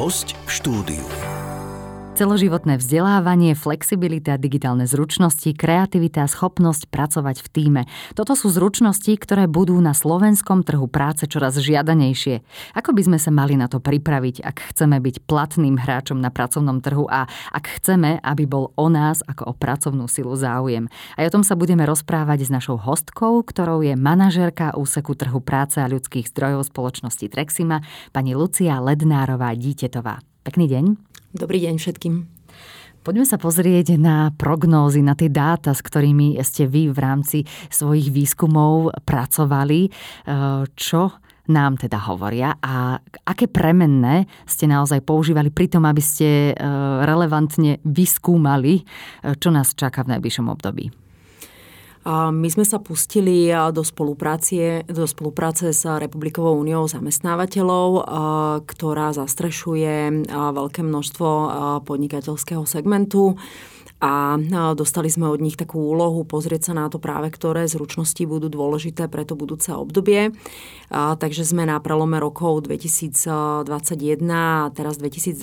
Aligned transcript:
Host 0.00 0.32
v 0.32 0.50
štúdiu. 0.56 1.39
Celoživotné 2.20 2.76
vzdelávanie, 2.76 3.56
flexibilita, 3.56 4.36
digitálne 4.36 4.84
zručnosti, 4.84 5.56
kreativita 5.56 6.28
schopnosť 6.28 6.92
pracovať 6.92 7.40
v 7.40 7.48
týme. 7.48 7.82
Toto 8.12 8.36
sú 8.36 8.52
zručnosti, 8.52 9.08
ktoré 9.08 9.48
budú 9.48 9.80
na 9.80 9.96
slovenskom 9.96 10.60
trhu 10.60 10.84
práce 10.84 11.24
čoraz 11.24 11.56
žiadanejšie. 11.56 12.44
Ako 12.76 12.92
by 12.92 13.08
sme 13.08 13.16
sa 13.16 13.32
mali 13.32 13.56
na 13.56 13.72
to 13.72 13.80
pripraviť, 13.80 14.44
ak 14.44 14.56
chceme 14.68 15.00
byť 15.00 15.24
platným 15.24 15.80
hráčom 15.80 16.20
na 16.20 16.28
pracovnom 16.28 16.84
trhu 16.84 17.08
a 17.08 17.24
ak 17.56 17.80
chceme, 17.80 18.20
aby 18.20 18.44
bol 18.44 18.76
o 18.76 18.86
nás 18.92 19.24
ako 19.24 19.48
o 19.48 19.52
pracovnú 19.56 20.04
silu 20.04 20.36
záujem. 20.36 20.92
A 21.16 21.24
o 21.24 21.32
tom 21.32 21.40
sa 21.40 21.56
budeme 21.56 21.88
rozprávať 21.88 22.44
s 22.44 22.50
našou 22.52 22.76
hostkou, 22.76 23.40
ktorou 23.48 23.80
je 23.80 23.96
manažérka 23.96 24.76
úseku 24.76 25.16
trhu 25.16 25.40
práce 25.40 25.80
a 25.80 25.88
ľudských 25.88 26.28
zdrojov 26.28 26.68
spoločnosti 26.68 27.32
Trexima, 27.32 27.80
pani 28.12 28.36
Lucia 28.36 28.76
Lednárová 28.76 29.56
Dítetová. 29.56 30.20
Pekný 30.44 30.68
deň. 30.68 31.09
Dobrý 31.30 31.62
deň 31.62 31.78
všetkým. 31.78 32.14
Poďme 33.06 33.22
sa 33.22 33.38
pozrieť 33.38 33.94
na 33.96 34.34
prognózy, 34.34 34.98
na 34.98 35.14
tie 35.14 35.30
dáta, 35.30 35.72
s 35.72 35.80
ktorými 35.80 36.36
ste 36.42 36.66
vy 36.66 36.90
v 36.90 36.98
rámci 36.98 37.38
svojich 37.70 38.10
výskumov 38.10 38.92
pracovali. 39.06 39.80
E, 39.86 39.90
čo 40.74 41.02
nám 41.54 41.78
teda 41.78 42.02
hovoria 42.10 42.58
a 42.58 42.98
aké 43.26 43.46
premenné 43.46 44.26
ste 44.42 44.66
naozaj 44.66 45.06
používali 45.06 45.54
pri 45.54 45.70
tom, 45.70 45.86
aby 45.86 46.02
ste 46.02 46.50
e, 46.50 46.54
relevantne 47.06 47.78
vyskúmali, 47.86 48.82
e, 48.82 48.82
čo 49.38 49.54
nás 49.54 49.70
čaká 49.78 50.02
v 50.02 50.18
najbližšom 50.18 50.50
období? 50.50 51.09
My 52.10 52.48
sme 52.50 52.66
sa 52.66 52.82
pustili 52.82 53.54
do 53.70 53.86
spolupráce, 53.86 54.82
do 54.90 55.06
spolupráce 55.06 55.70
s 55.70 55.86
Republikovou 55.86 56.58
úniou 56.58 56.90
zamestnávateľov, 56.90 58.02
ktorá 58.66 59.14
zastrešuje 59.14 60.26
veľké 60.34 60.82
množstvo 60.82 61.28
podnikateľského 61.86 62.66
segmentu 62.66 63.38
a 64.00 64.40
dostali 64.72 65.12
sme 65.12 65.28
od 65.28 65.44
nich 65.44 65.60
takú 65.60 65.92
úlohu 65.92 66.24
pozrieť 66.24 66.72
sa 66.72 66.74
na 66.76 66.88
to 66.88 66.96
práve, 66.96 67.28
ktoré 67.28 67.68
zručnosti 67.68 68.24
budú 68.24 68.48
dôležité 68.48 69.12
pre 69.12 69.28
to 69.28 69.36
budúce 69.36 69.68
obdobie. 69.68 70.32
A, 70.88 71.20
takže 71.20 71.44
sme 71.44 71.68
na 71.68 71.76
prelome 71.84 72.16
rokov 72.16 72.64
2021 72.64 73.68
a 74.32 74.72
teraz 74.72 74.96
2022 74.96 75.36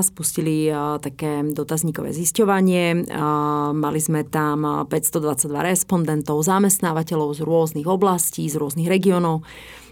spustili 0.00 0.72
a, 0.72 0.96
také 0.96 1.44
dotazníkové 1.44 2.16
zisťovanie. 2.16 3.04
A, 3.12 3.76
mali 3.76 4.00
sme 4.00 4.24
tam 4.24 4.88
522 4.88 5.52
respondentov, 5.60 6.40
zamestnávateľov 6.40 7.36
z 7.36 7.40
rôznych 7.44 7.84
oblastí, 7.84 8.48
z 8.48 8.56
rôznych 8.56 8.88
regiónov 8.88 9.44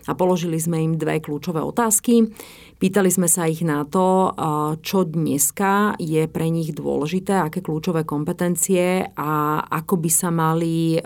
a 0.09 0.17
položili 0.17 0.56
sme 0.56 0.81
im 0.81 0.97
dve 0.97 1.20
kľúčové 1.20 1.61
otázky. 1.61 2.33
Pýtali 2.81 3.11
sme 3.12 3.28
sa 3.28 3.45
ich 3.45 3.61
na 3.61 3.84
to, 3.84 4.33
čo 4.81 5.05
dneska 5.05 6.00
je 6.00 6.25
pre 6.31 6.48
nich 6.48 6.73
dôležité, 6.73 7.37
aké 7.37 7.61
kľúčové 7.61 8.09
kompetencie 8.09 9.05
a 9.12 9.61
ako 9.69 10.00
by 10.00 10.11
sa 10.11 10.33
mali 10.33 10.97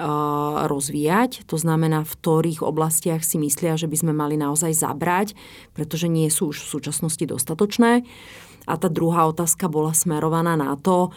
rozvíjať. 0.69 1.50
To 1.50 1.59
znamená, 1.59 2.06
v 2.06 2.14
ktorých 2.14 2.62
oblastiach 2.62 3.27
si 3.27 3.42
myslia, 3.42 3.75
že 3.75 3.91
by 3.91 3.97
sme 3.98 4.12
mali 4.14 4.39
naozaj 4.39 4.70
zabrať, 4.70 5.34
pretože 5.75 6.06
nie 6.06 6.31
sú 6.31 6.55
už 6.55 6.62
v 6.62 6.70
súčasnosti 6.78 7.25
dostatočné. 7.27 8.06
A 8.62 8.78
tá 8.78 8.87
druhá 8.87 9.27
otázka 9.27 9.66
bola 9.66 9.91
smerovaná 9.91 10.55
na 10.55 10.78
to, 10.78 11.11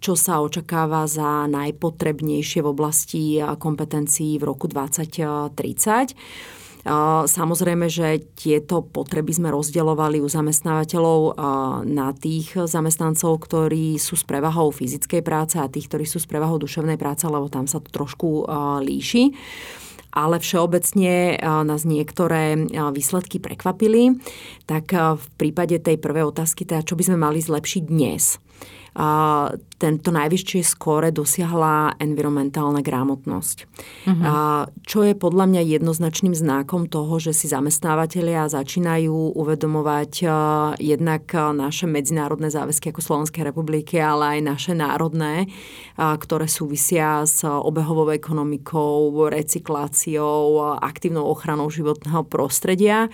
čo 0.00 0.14
sa 0.16 0.40
očakáva 0.40 1.04
za 1.04 1.44
najpotrebnejšie 1.44 2.64
v 2.64 2.70
oblasti 2.72 3.36
kompetencií 3.36 4.40
v 4.40 4.48
roku 4.48 4.64
2030. 4.64 6.16
Samozrejme, 7.24 7.88
že 7.88 8.20
tieto 8.36 8.84
potreby 8.84 9.32
sme 9.32 9.48
rozdeľovali 9.48 10.20
u 10.20 10.28
zamestnávateľov 10.28 11.40
na 11.88 12.12
tých 12.12 12.52
zamestnancov, 12.68 13.40
ktorí 13.48 13.96
sú 13.96 14.20
s 14.20 14.24
prevahou 14.28 14.68
fyzickej 14.68 15.24
práce 15.24 15.56
a 15.56 15.64
tých, 15.72 15.88
ktorí 15.88 16.04
sú 16.04 16.20
s 16.20 16.28
prevahou 16.28 16.60
duševnej 16.60 17.00
práce, 17.00 17.24
lebo 17.24 17.48
tam 17.48 17.64
sa 17.64 17.80
to 17.80 17.88
trošku 17.88 18.44
líši 18.84 19.32
ale 20.14 20.38
všeobecne 20.38 21.42
nás 21.42 21.82
niektoré 21.82 22.54
výsledky 22.70 23.42
prekvapili. 23.42 24.14
Tak 24.62 24.94
v 24.94 25.26
prípade 25.34 25.82
tej 25.82 25.98
prvej 25.98 26.30
otázky, 26.30 26.62
teda 26.62 26.86
čo 26.86 26.94
by 26.94 27.02
sme 27.02 27.18
mali 27.18 27.42
zlepšiť 27.42 27.82
dnes? 27.82 28.38
Tento 29.74 30.14
najvyššie 30.14 30.62
skóre 30.62 31.10
dosiahla 31.10 31.98
environmentálna 31.98 32.78
gramotnosť. 32.78 33.58
Uh-huh. 34.06 34.70
Čo 34.86 35.02
je 35.02 35.18
podľa 35.18 35.50
mňa 35.50 35.62
jednoznačným 35.66 36.30
znakom 36.30 36.86
toho, 36.86 37.18
že 37.18 37.34
si 37.34 37.50
zamestnávateľia 37.50 38.46
začínajú 38.46 39.34
uvedomovať 39.34 40.12
jednak 40.78 41.26
naše 41.34 41.90
medzinárodné 41.90 42.54
záväzky 42.54 42.94
ako 42.94 43.02
Slovenskej 43.02 43.42
republiky, 43.42 43.98
ale 43.98 44.38
aj 44.38 44.40
naše 44.46 44.72
národné, 44.78 45.50
ktoré 45.98 46.46
súvisia 46.46 47.26
s 47.26 47.42
obehovou 47.42 48.14
ekonomikou, 48.14 49.26
recykláciou, 49.26 50.78
aktívnou 50.78 51.26
ochranou 51.26 51.66
životného 51.66 52.22
prostredia 52.30 53.10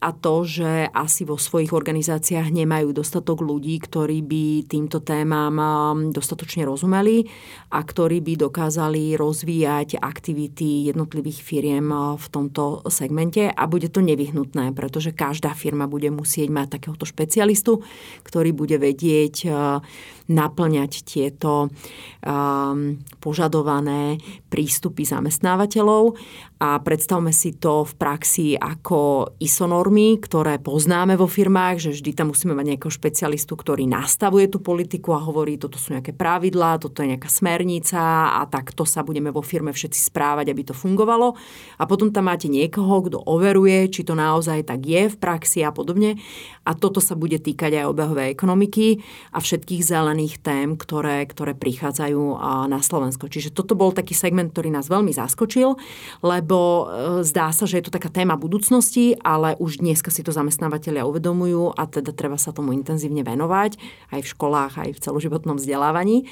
a 0.00 0.16
to, 0.16 0.48
že 0.48 0.88
asi 0.96 1.28
vo 1.28 1.36
svojich 1.36 1.76
organizáciách 1.76 2.48
nemajú 2.48 2.96
dostatok 2.96 3.44
ľudí, 3.44 3.76
ktorí 3.84 4.24
by 4.24 4.64
týmto 4.64 5.04
témam 5.04 5.54
um, 5.60 5.66
dostatočne 6.08 6.64
rozumeli 6.64 7.28
a 7.68 7.84
ktorí 7.84 8.24
by 8.24 8.48
dokázali 8.48 9.12
rozvíjať 9.20 10.00
aktivity 10.00 10.88
jednotlivých 10.88 11.44
firiem 11.44 11.92
uh, 11.92 12.16
v 12.16 12.26
tomto 12.32 12.80
segmente. 12.88 13.52
A 13.52 13.62
bude 13.68 13.92
to 13.92 14.00
nevyhnutné, 14.00 14.72
pretože 14.72 15.12
každá 15.12 15.52
firma 15.52 15.84
bude 15.84 16.08
musieť 16.08 16.48
mať 16.48 16.80
takéhoto 16.80 17.04
špecialistu, 17.04 17.84
ktorý 18.24 18.56
bude 18.56 18.80
vedieť 18.80 19.36
uh, 19.52 19.84
naplňať 20.32 21.04
tieto 21.04 21.68
um, 21.68 22.96
požadované 23.20 24.16
prístupy 24.48 25.04
zamestnávateľov 25.04 26.16
a 26.60 26.76
predstavme 26.76 27.32
si 27.32 27.56
to 27.56 27.88
v 27.88 27.92
praxi 27.96 28.52
ako 28.52 29.32
ISO 29.40 29.64
normy, 29.64 30.20
ktoré 30.20 30.60
poznáme 30.60 31.16
vo 31.16 31.24
firmách, 31.24 31.88
že 31.88 31.96
vždy 31.96 32.12
tam 32.12 32.36
musíme 32.36 32.52
mať 32.52 32.76
nejakého 32.76 32.92
špecialistu, 32.92 33.56
ktorý 33.56 33.88
nastavuje 33.88 34.44
tú 34.44 34.60
politiku 34.60 35.16
a 35.16 35.24
hovorí, 35.24 35.56
toto 35.56 35.80
sú 35.80 35.96
nejaké 35.96 36.12
pravidlá, 36.12 36.76
toto 36.76 37.00
je 37.00 37.16
nejaká 37.16 37.32
smernica 37.32 38.36
a 38.36 38.44
takto 38.44 38.84
sa 38.84 39.00
budeme 39.00 39.32
vo 39.32 39.40
firme 39.40 39.72
všetci 39.72 40.12
správať, 40.12 40.52
aby 40.52 40.68
to 40.68 40.76
fungovalo. 40.76 41.32
A 41.80 41.88
potom 41.88 42.12
tam 42.12 42.28
máte 42.28 42.52
niekoho, 42.52 43.08
kto 43.08 43.24
overuje, 43.24 43.88
či 43.88 44.04
to 44.04 44.12
naozaj 44.12 44.68
tak 44.68 44.84
je 44.84 45.08
v 45.08 45.16
praxi 45.16 45.64
a 45.64 45.72
podobne. 45.72 46.20
A 46.68 46.76
toto 46.76 47.00
sa 47.00 47.16
bude 47.16 47.40
týkať 47.40 47.80
aj 47.80 47.88
obehovej 47.88 48.36
ekonomiky 48.36 49.00
a 49.32 49.40
všetkých 49.40 49.80
zelených 49.80 50.44
tém, 50.44 50.76
ktoré, 50.76 51.24
ktoré 51.24 51.56
prichádzajú 51.56 52.36
na 52.68 52.78
Slovensko. 52.84 53.32
Čiže 53.32 53.56
toto 53.56 53.72
bol 53.72 53.96
taký 53.96 54.12
segment, 54.12 54.52
ktorý 54.52 54.68
nás 54.68 54.92
veľmi 54.92 55.16
zaskočil, 55.16 55.80
lebo 56.20 56.49
lebo 56.50 56.90
e, 56.90 57.22
zdá 57.22 57.54
sa, 57.54 57.62
že 57.62 57.78
je 57.78 57.86
to 57.86 57.94
taká 57.94 58.10
téma 58.10 58.34
budúcnosti, 58.34 59.14
ale 59.22 59.54
už 59.62 59.78
dneska 59.78 60.10
si 60.10 60.26
to 60.26 60.34
zamestnávateľia 60.34 61.06
uvedomujú 61.06 61.78
a 61.78 61.86
teda 61.86 62.10
treba 62.10 62.34
sa 62.34 62.50
tomu 62.50 62.74
intenzívne 62.74 63.22
venovať 63.22 63.78
aj 64.10 64.20
v 64.26 64.30
školách, 64.34 64.72
aj 64.82 64.90
v 64.98 64.98
celoživotnom 64.98 65.62
vzdelávaní. 65.62 66.26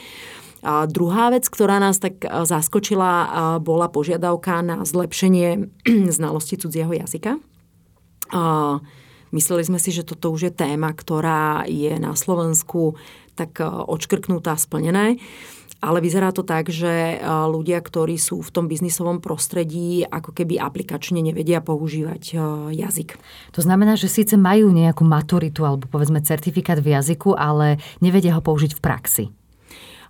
A 0.67 0.91
druhá 0.91 1.31
vec, 1.31 1.47
ktorá 1.47 1.79
nás 1.79 2.03
tak 2.03 2.27
e, 2.27 2.34
zaskočila, 2.34 3.11
e, 3.15 3.27
bola 3.62 3.87
požiadavka 3.87 4.59
na 4.67 4.83
zlepšenie 4.83 5.71
znalosti 6.19 6.59
cudzieho 6.59 6.91
jazyka. 6.91 7.39
A 8.35 8.43
mysleli 9.31 9.62
sme 9.62 9.79
si, 9.79 9.95
že 9.95 10.03
toto 10.03 10.35
už 10.35 10.50
je 10.50 10.53
téma, 10.67 10.91
ktorá 10.99 11.62
je 11.71 11.95
na 11.95 12.19
Slovensku 12.19 12.99
tak 13.39 13.62
odškrknutá, 13.62 14.59
splnené 14.59 15.23
ale 15.78 16.03
vyzerá 16.03 16.34
to 16.34 16.43
tak, 16.43 16.75
že 16.75 17.22
ľudia, 17.25 17.78
ktorí 17.78 18.19
sú 18.19 18.43
v 18.43 18.50
tom 18.50 18.66
biznisovom 18.66 19.22
prostredí, 19.22 20.03
ako 20.03 20.34
keby 20.34 20.59
aplikačne 20.59 21.22
nevedia 21.22 21.62
používať 21.62 22.34
jazyk. 22.75 23.15
To 23.55 23.61
znamená, 23.62 23.94
že 23.94 24.11
síce 24.11 24.35
majú 24.35 24.75
nejakú 24.75 25.06
maturitu 25.06 25.62
alebo 25.62 25.87
povedzme 25.87 26.19
certifikát 26.19 26.82
v 26.82 26.99
jazyku, 26.99 27.38
ale 27.38 27.79
nevedia 28.03 28.35
ho 28.35 28.43
použiť 28.43 28.75
v 28.75 28.82
praxi. 28.82 29.25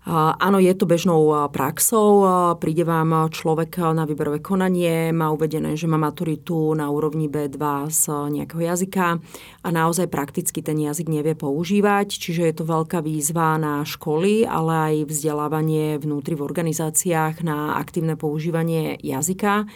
Áno, 0.08 0.56
je 0.56 0.72
to 0.72 0.88
bežnou 0.88 1.37
praxou. 1.52 2.25
Príde 2.56 2.81
vám 2.88 3.28
človek 3.28 3.93
na 3.93 4.08
výberové 4.08 4.40
konanie, 4.40 5.12
má 5.12 5.28
uvedené, 5.28 5.76
že 5.76 5.84
má 5.84 6.00
maturitu 6.00 6.72
na 6.72 6.88
úrovni 6.88 7.28
B2 7.28 7.60
z 7.93 8.08
nejakého 8.32 8.72
jazyka 8.72 9.20
a 9.60 9.69
naozaj 9.69 10.08
prakticky 10.08 10.64
ten 10.64 10.81
jazyk 10.81 11.12
nevie 11.12 11.37
používať, 11.37 12.08
čiže 12.08 12.40
je 12.40 12.55
to 12.56 12.64
veľká 12.64 13.05
výzva 13.05 13.60
na 13.60 13.84
školy, 13.84 14.49
ale 14.49 14.72
aj 14.72 15.12
vzdelávanie 15.12 16.00
vnútri 16.00 16.40
v 16.40 16.44
organizáciách 16.49 17.44
na 17.44 17.76
aktívne 17.76 18.16
používanie 18.16 18.96
jazyka 19.05 19.69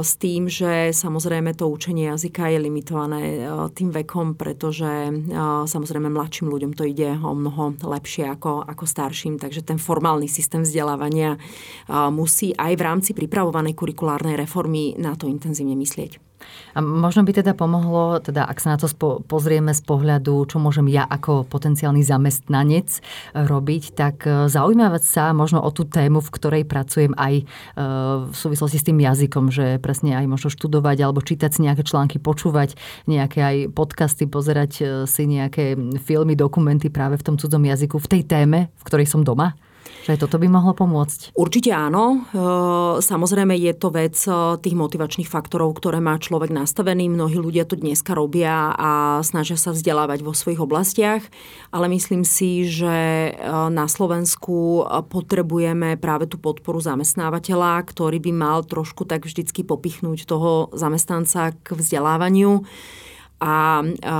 s 0.00 0.12
tým, 0.16 0.48
že 0.48 0.96
samozrejme 0.96 1.52
to 1.52 1.68
učenie 1.68 2.08
jazyka 2.08 2.48
je 2.48 2.58
limitované 2.58 3.22
tým 3.76 3.92
vekom, 3.92 4.32
pretože 4.32 5.12
samozrejme 5.68 6.08
mladším 6.08 6.48
ľuďom 6.48 6.72
to 6.72 6.88
ide 6.88 7.20
o 7.20 7.36
mnoho 7.36 7.76
lepšie 7.84 8.32
ako, 8.32 8.64
ako 8.64 8.84
starším, 8.88 9.36
takže 9.36 9.60
ten 9.60 9.76
formálny 9.76 10.24
systém 10.24 10.64
vzdelávania 10.64 11.36
musí 12.08 12.56
aj 12.56 12.72
v 12.74 12.82
rámci 12.82 13.10
pripravovanej 13.12 13.76
kurikulárnej 13.76 14.40
reformy 14.40 14.96
na 14.96 15.12
to 15.20 15.28
intenzívne 15.28 15.76
myslieť. 15.76 16.31
A 16.72 16.80
možno 16.80 17.24
by 17.26 17.32
teda 17.36 17.52
pomohlo, 17.52 18.20
teda 18.22 18.48
ak 18.48 18.58
sa 18.60 18.74
na 18.74 18.78
to 18.80 18.88
spo- 18.88 19.20
pozrieme 19.24 19.76
z 19.76 19.82
pohľadu, 19.84 20.48
čo 20.48 20.56
môžem 20.56 20.88
ja 20.88 21.04
ako 21.04 21.44
potenciálny 21.48 22.00
zamestnanec 22.00 22.88
e, 22.88 23.00
robiť, 23.44 23.82
tak 23.92 24.24
e, 24.24 24.48
zaujímavať 24.48 25.02
sa 25.04 25.36
možno 25.36 25.60
o 25.60 25.70
tú 25.72 25.84
tému, 25.84 26.24
v 26.24 26.32
ktorej 26.32 26.62
pracujem 26.64 27.12
aj 27.16 27.34
e, 27.40 27.44
v 28.28 28.34
súvislosti 28.34 28.78
s 28.80 28.86
tým 28.88 28.98
jazykom, 29.00 29.52
že 29.52 29.76
presne 29.82 30.16
aj 30.16 30.26
možno 30.30 30.48
študovať 30.48 30.96
alebo 31.04 31.20
čítať 31.20 31.50
si 31.52 31.60
nejaké 31.64 31.84
články, 31.84 32.16
počúvať 32.22 32.78
nejaké 33.04 33.40
aj 33.42 33.56
podcasty, 33.76 34.24
pozerať 34.24 35.04
si 35.04 35.22
nejaké 35.28 35.76
filmy, 36.00 36.38
dokumenty 36.38 36.88
práve 36.88 37.20
v 37.20 37.26
tom 37.26 37.36
cudzom 37.36 37.64
jazyku, 37.64 38.00
v 38.00 38.10
tej 38.10 38.22
téme, 38.24 38.72
v 38.72 38.82
ktorej 38.86 39.08
som 39.10 39.20
doma. 39.20 39.58
Že 40.02 40.18
aj 40.18 40.20
toto 40.26 40.36
by 40.42 40.48
mohlo 40.50 40.74
pomôcť? 40.74 41.30
Určite 41.38 41.70
áno. 41.70 42.26
E, 42.26 42.42
samozrejme 42.98 43.54
je 43.54 43.72
to 43.78 43.88
vec 43.94 44.18
e, 44.26 44.58
tých 44.58 44.74
motivačných 44.74 45.30
faktorov, 45.30 45.78
ktoré 45.78 46.02
má 46.02 46.18
človek 46.18 46.50
nastavený. 46.50 47.06
Mnohí 47.06 47.38
ľudia 47.38 47.62
to 47.62 47.78
dneska 47.78 48.10
robia 48.18 48.74
a 48.74 49.22
snažia 49.22 49.54
sa 49.54 49.70
vzdelávať 49.70 50.26
vo 50.26 50.34
svojich 50.34 50.58
oblastiach, 50.58 51.22
ale 51.70 51.86
myslím 51.94 52.26
si, 52.26 52.66
že 52.66 53.30
e, 53.30 53.32
na 53.70 53.86
Slovensku 53.86 54.82
potrebujeme 55.06 55.94
práve 56.02 56.26
tú 56.26 56.34
podporu 56.42 56.82
zamestnávateľa, 56.82 57.86
ktorý 57.86 58.18
by 58.18 58.32
mal 58.34 58.58
trošku 58.66 59.06
tak 59.06 59.22
vždycky 59.22 59.62
popichnúť 59.62 60.26
toho 60.26 60.74
zamestnanca 60.74 61.54
k 61.62 61.78
vzdelávaniu 61.78 62.66
a, 63.42 63.82
a 63.82 64.16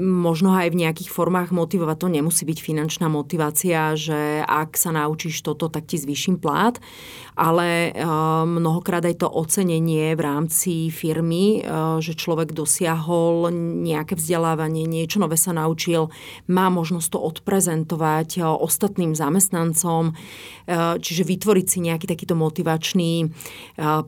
možno 0.00 0.56
aj 0.56 0.72
v 0.72 0.80
nejakých 0.80 1.12
formách 1.12 1.52
motivovať. 1.52 1.96
To 2.00 2.08
nemusí 2.08 2.48
byť 2.48 2.58
finančná 2.64 3.04
motivácia, 3.12 3.92
že 3.92 4.40
ak 4.40 4.80
sa 4.80 4.96
naučíš 4.96 5.44
toto, 5.44 5.68
tak 5.68 5.84
ti 5.84 6.00
zvýšim 6.00 6.40
plát, 6.40 6.80
ale 7.36 7.92
mnohokrát 8.48 9.04
aj 9.04 9.20
to 9.20 9.28
ocenenie 9.28 10.16
v 10.16 10.24
rámci 10.24 10.88
firmy, 10.88 11.60
že 12.00 12.16
človek 12.16 12.56
dosiahol 12.56 13.52
nejaké 13.84 14.16
vzdelávanie, 14.16 14.88
niečo 14.88 15.20
nové 15.20 15.36
sa 15.36 15.52
naučil, 15.52 16.08
má 16.48 16.72
možnosť 16.72 17.12
to 17.12 17.18
odprezentovať 17.20 18.40
ostatným 18.40 19.12
zamestnancom, 19.12 20.16
čiže 20.96 21.28
vytvoriť 21.28 21.66
si 21.68 21.78
nejaký 21.84 22.08
takýto 22.08 22.32
motivačný 22.32 23.28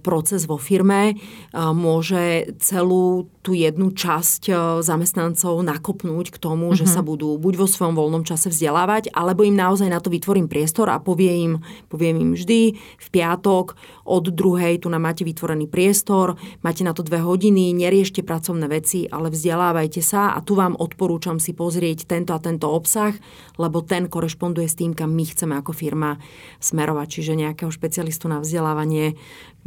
proces 0.01 0.49
vo 0.49 0.57
firme, 0.57 1.21
môže 1.53 2.57
celú 2.65 3.29
tú 3.45 3.53
jednu 3.53 3.93
časť 3.93 4.38
e, 4.47 4.55
zamestnancov 4.85 5.59
nakopnúť 5.65 6.31
k 6.31 6.39
tomu, 6.39 6.71
mm-hmm. 6.71 6.81
že 6.81 6.87
mhm. 6.87 6.93
sa 6.95 7.01
budú 7.03 7.35
buď 7.35 7.55
vo 7.59 7.67
svojom 7.67 7.95
voľnom 7.99 8.23
čase 8.23 8.53
vzdelávať, 8.53 9.11
alebo 9.11 9.43
im 9.43 9.59
naozaj 9.59 9.91
na 9.91 9.99
to 9.99 10.13
vytvorím 10.13 10.47
priestor 10.47 10.87
a 10.93 11.03
poviem 11.03 11.37
im, 11.39 11.55
poviem 11.91 12.17
im 12.23 12.31
vždy 12.39 12.79
v 12.79 13.09
piatok 13.11 13.75
od 14.09 14.25
druhej 14.33 14.81
tu 14.81 14.89
nám 14.89 15.05
máte 15.05 15.21
vytvorený 15.21 15.69
priestor, 15.69 16.41
máte 16.65 16.81
na 16.81 16.97
to 16.97 17.05
dve 17.05 17.21
hodiny, 17.21 17.77
neriešte 17.77 18.25
pracovné 18.25 18.65
veci, 18.73 19.05
ale 19.05 19.29
vzdelávajte 19.29 20.01
sa 20.01 20.33
a 20.33 20.41
tu 20.41 20.57
vám 20.57 20.73
odporúčam 20.81 21.37
si 21.37 21.53
pozrieť 21.53 22.09
tento 22.09 22.33
a 22.33 22.41
tento 22.41 22.73
obsah, 22.73 23.13
lebo 23.61 23.85
ten 23.85 24.09
korešponduje 24.09 24.65
s 24.65 24.79
tým, 24.81 24.97
kam 24.97 25.13
my 25.13 25.29
chceme 25.29 25.55
ako 25.61 25.77
firma 25.77 26.17
smerovať. 26.65 27.21
Čiže 27.21 27.33
nejakého 27.37 27.69
špecialistu 27.69 28.33
na 28.33 28.41
vzdelávanie 28.41 29.13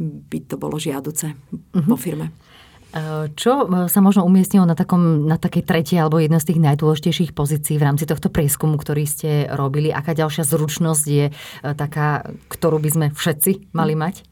by 0.02 0.38
to 0.50 0.58
bolo 0.58 0.82
žiaduce 0.82 1.38
mm-hmm. 1.38 1.86
vo 1.86 1.94
firme. 1.94 2.34
Čo 3.32 3.52
e, 3.64 3.88
sa 3.88 4.00
možno 4.04 4.28
umiestnilo 4.28 4.68
na, 4.68 4.76
takom, 4.76 5.24
na 5.24 5.40
takej 5.40 5.64
tretej 5.64 5.98
alebo 6.04 6.20
jedna 6.20 6.36
z 6.36 6.52
tých 6.52 6.60
najdôležitejších 6.60 7.32
pozícií 7.32 7.80
v 7.80 7.86
rámci 7.88 8.04
tohto 8.04 8.28
prieskumu, 8.28 8.76
ktorý 8.76 9.08
ste 9.08 9.48
robili? 9.48 9.88
Aká 9.88 10.12
ďalšia 10.12 10.44
zručnosť 10.44 11.04
je 11.08 11.26
e, 11.28 11.32
taká, 11.72 12.28
ktorú 12.52 12.76
by 12.76 12.90
sme 12.92 13.06
všetci 13.16 13.72
mali 13.72 13.96
mať? 13.96 14.31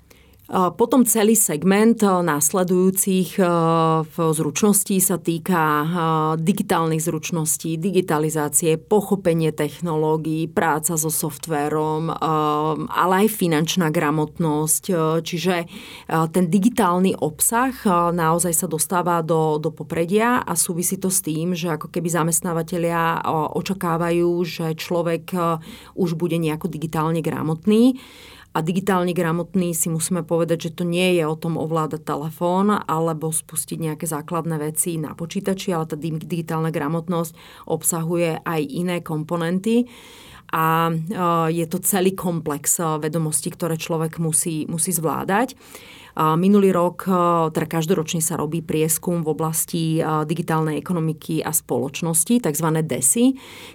Potom 0.51 1.07
celý 1.07 1.39
segment 1.39 2.03
následujúcich 2.03 3.39
zručností 4.19 4.99
sa 4.99 5.15
týka 5.15 5.63
digitálnych 6.43 7.07
zručností, 7.07 7.79
digitalizácie, 7.79 8.75
pochopenie 8.75 9.55
technológií, 9.55 10.51
práca 10.51 10.99
so 10.99 11.07
softvérom, 11.07 12.11
ale 12.91 13.15
aj 13.23 13.29
finančná 13.31 13.95
gramotnosť. 13.95 14.85
Čiže 15.23 15.71
ten 16.35 16.45
digitálny 16.51 17.15
obsah 17.23 17.71
naozaj 18.11 18.51
sa 18.51 18.67
dostáva 18.67 19.23
do, 19.23 19.63
do 19.63 19.71
popredia 19.71 20.43
a 20.43 20.59
súvisí 20.59 20.99
to 20.99 21.15
s 21.15 21.23
tým, 21.23 21.55
že 21.55 21.79
ako 21.79 21.95
keby 21.95 22.11
zamestnávateľia 22.11 23.23
očakávajú, 23.55 24.31
že 24.43 24.75
človek 24.75 25.31
už 25.95 26.19
bude 26.19 26.43
nejako 26.43 26.67
digitálne 26.67 27.23
gramotný 27.23 28.03
a 28.51 28.59
digitálne 28.67 29.15
gramotný 29.15 29.71
si 29.79 29.87
musíme 29.87 30.27
povedať, 30.27 30.71
že 30.71 30.83
to 30.83 30.85
nie 30.87 31.15
je 31.15 31.23
o 31.23 31.39
tom 31.39 31.55
ovládať 31.55 32.03
telefón 32.03 32.75
alebo 32.75 33.31
spustiť 33.31 33.79
nejaké 33.79 34.11
základné 34.11 34.59
veci 34.59 34.99
na 34.99 35.15
počítači, 35.15 35.71
ale 35.71 35.87
tá 35.87 35.95
digitálna 36.01 36.75
gramotnosť 36.75 37.33
obsahuje 37.71 38.43
aj 38.43 38.61
iné 38.67 39.07
komponenty 39.07 39.87
a 40.51 40.91
e, 40.91 40.95
je 41.55 41.67
to 41.71 41.79
celý 41.79 42.19
komplex 42.19 42.83
e, 42.83 42.99
vedomostí, 42.99 43.55
ktoré 43.55 43.79
človek 43.79 44.19
musí, 44.19 44.67
musí 44.67 44.91
zvládať. 44.91 45.55
Minulý 46.19 46.75
rok, 46.75 47.07
e, 47.07 47.15
teda 47.55 47.67
každoročne 47.71 48.19
sa 48.19 48.35
robí 48.35 48.67
prieskum 48.67 49.23
v 49.23 49.31
oblasti 49.31 49.83
e, 49.99 50.03
digitálnej 50.27 50.75
ekonomiky 50.75 51.39
a 51.39 51.55
spoločnosti, 51.55 52.43
tzv. 52.43 52.67
DESI, 52.83 53.25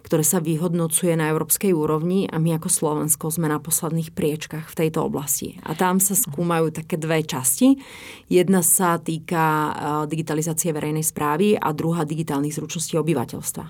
ktoré 0.04 0.24
sa 0.28 0.44
vyhodnocuje 0.44 1.16
na 1.16 1.32
európskej 1.32 1.72
úrovni 1.72 2.28
a 2.28 2.36
my 2.36 2.60
ako 2.60 2.68
Slovensko 2.68 3.32
sme 3.32 3.48
na 3.48 3.64
posledných 3.64 4.12
priečkach 4.12 4.68
v 4.68 4.78
tejto 4.84 5.08
oblasti. 5.08 5.56
A 5.64 5.80
tam 5.80 6.04
sa 6.04 6.12
skúmajú 6.12 6.76
také 6.76 7.00
dve 7.00 7.24
časti. 7.24 7.80
Jedna 8.28 8.60
sa 8.60 9.00
týka 9.00 9.44
e, 9.44 9.72
digitalizácie 10.12 10.76
verejnej 10.76 11.08
správy 11.08 11.56
a 11.56 11.72
druhá 11.72 12.04
digitálnych 12.04 12.60
zručností 12.60 13.00
obyvateľstva 13.00 13.64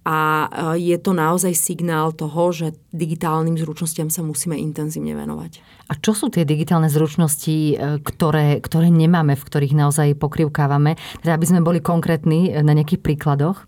a 0.00 0.48
je 0.80 0.96
to 0.96 1.12
naozaj 1.12 1.52
signál 1.52 2.16
toho, 2.16 2.56
že 2.56 2.72
digitálnym 2.88 3.60
zručnostiam 3.60 4.08
sa 4.08 4.24
musíme 4.24 4.56
intenzívne 4.56 5.12
venovať. 5.12 5.60
A 5.90 5.98
čo 5.98 6.16
sú 6.16 6.32
tie 6.32 6.48
digitálne 6.48 6.88
zručnosti, 6.88 7.74
e, 7.74 7.74
ktoré, 8.00 8.62
ktoré 8.64 8.88
nemáme, 8.88 9.36
v 9.36 9.46
ktorých 9.46 9.74
naozaj 9.76 10.16
pokrivkávame? 10.16 10.96
Teda 11.20 11.36
aby 11.36 11.46
sme 11.46 11.60
boli 11.60 11.84
konkrétni 11.84 12.48
e, 12.48 12.64
na 12.64 12.72
nejakých 12.72 13.02
príkladoch? 13.02 13.66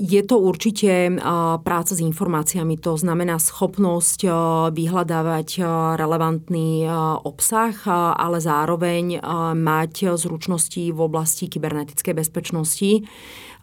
Je 0.00 0.22
to 0.24 0.40
určite 0.40 1.20
práca 1.60 1.92
s 1.92 2.00
informáciami, 2.00 2.80
to 2.80 2.96
znamená 2.96 3.36
schopnosť 3.36 4.24
vyhľadávať 4.72 5.60
relevantný 6.00 6.88
obsah, 7.20 7.76
ale 8.16 8.40
zároveň 8.40 9.20
mať 9.60 10.16
zručnosti 10.16 10.88
v 10.88 10.96
oblasti 10.96 11.52
kybernetickej 11.52 12.16
bezpečnosti 12.16 13.04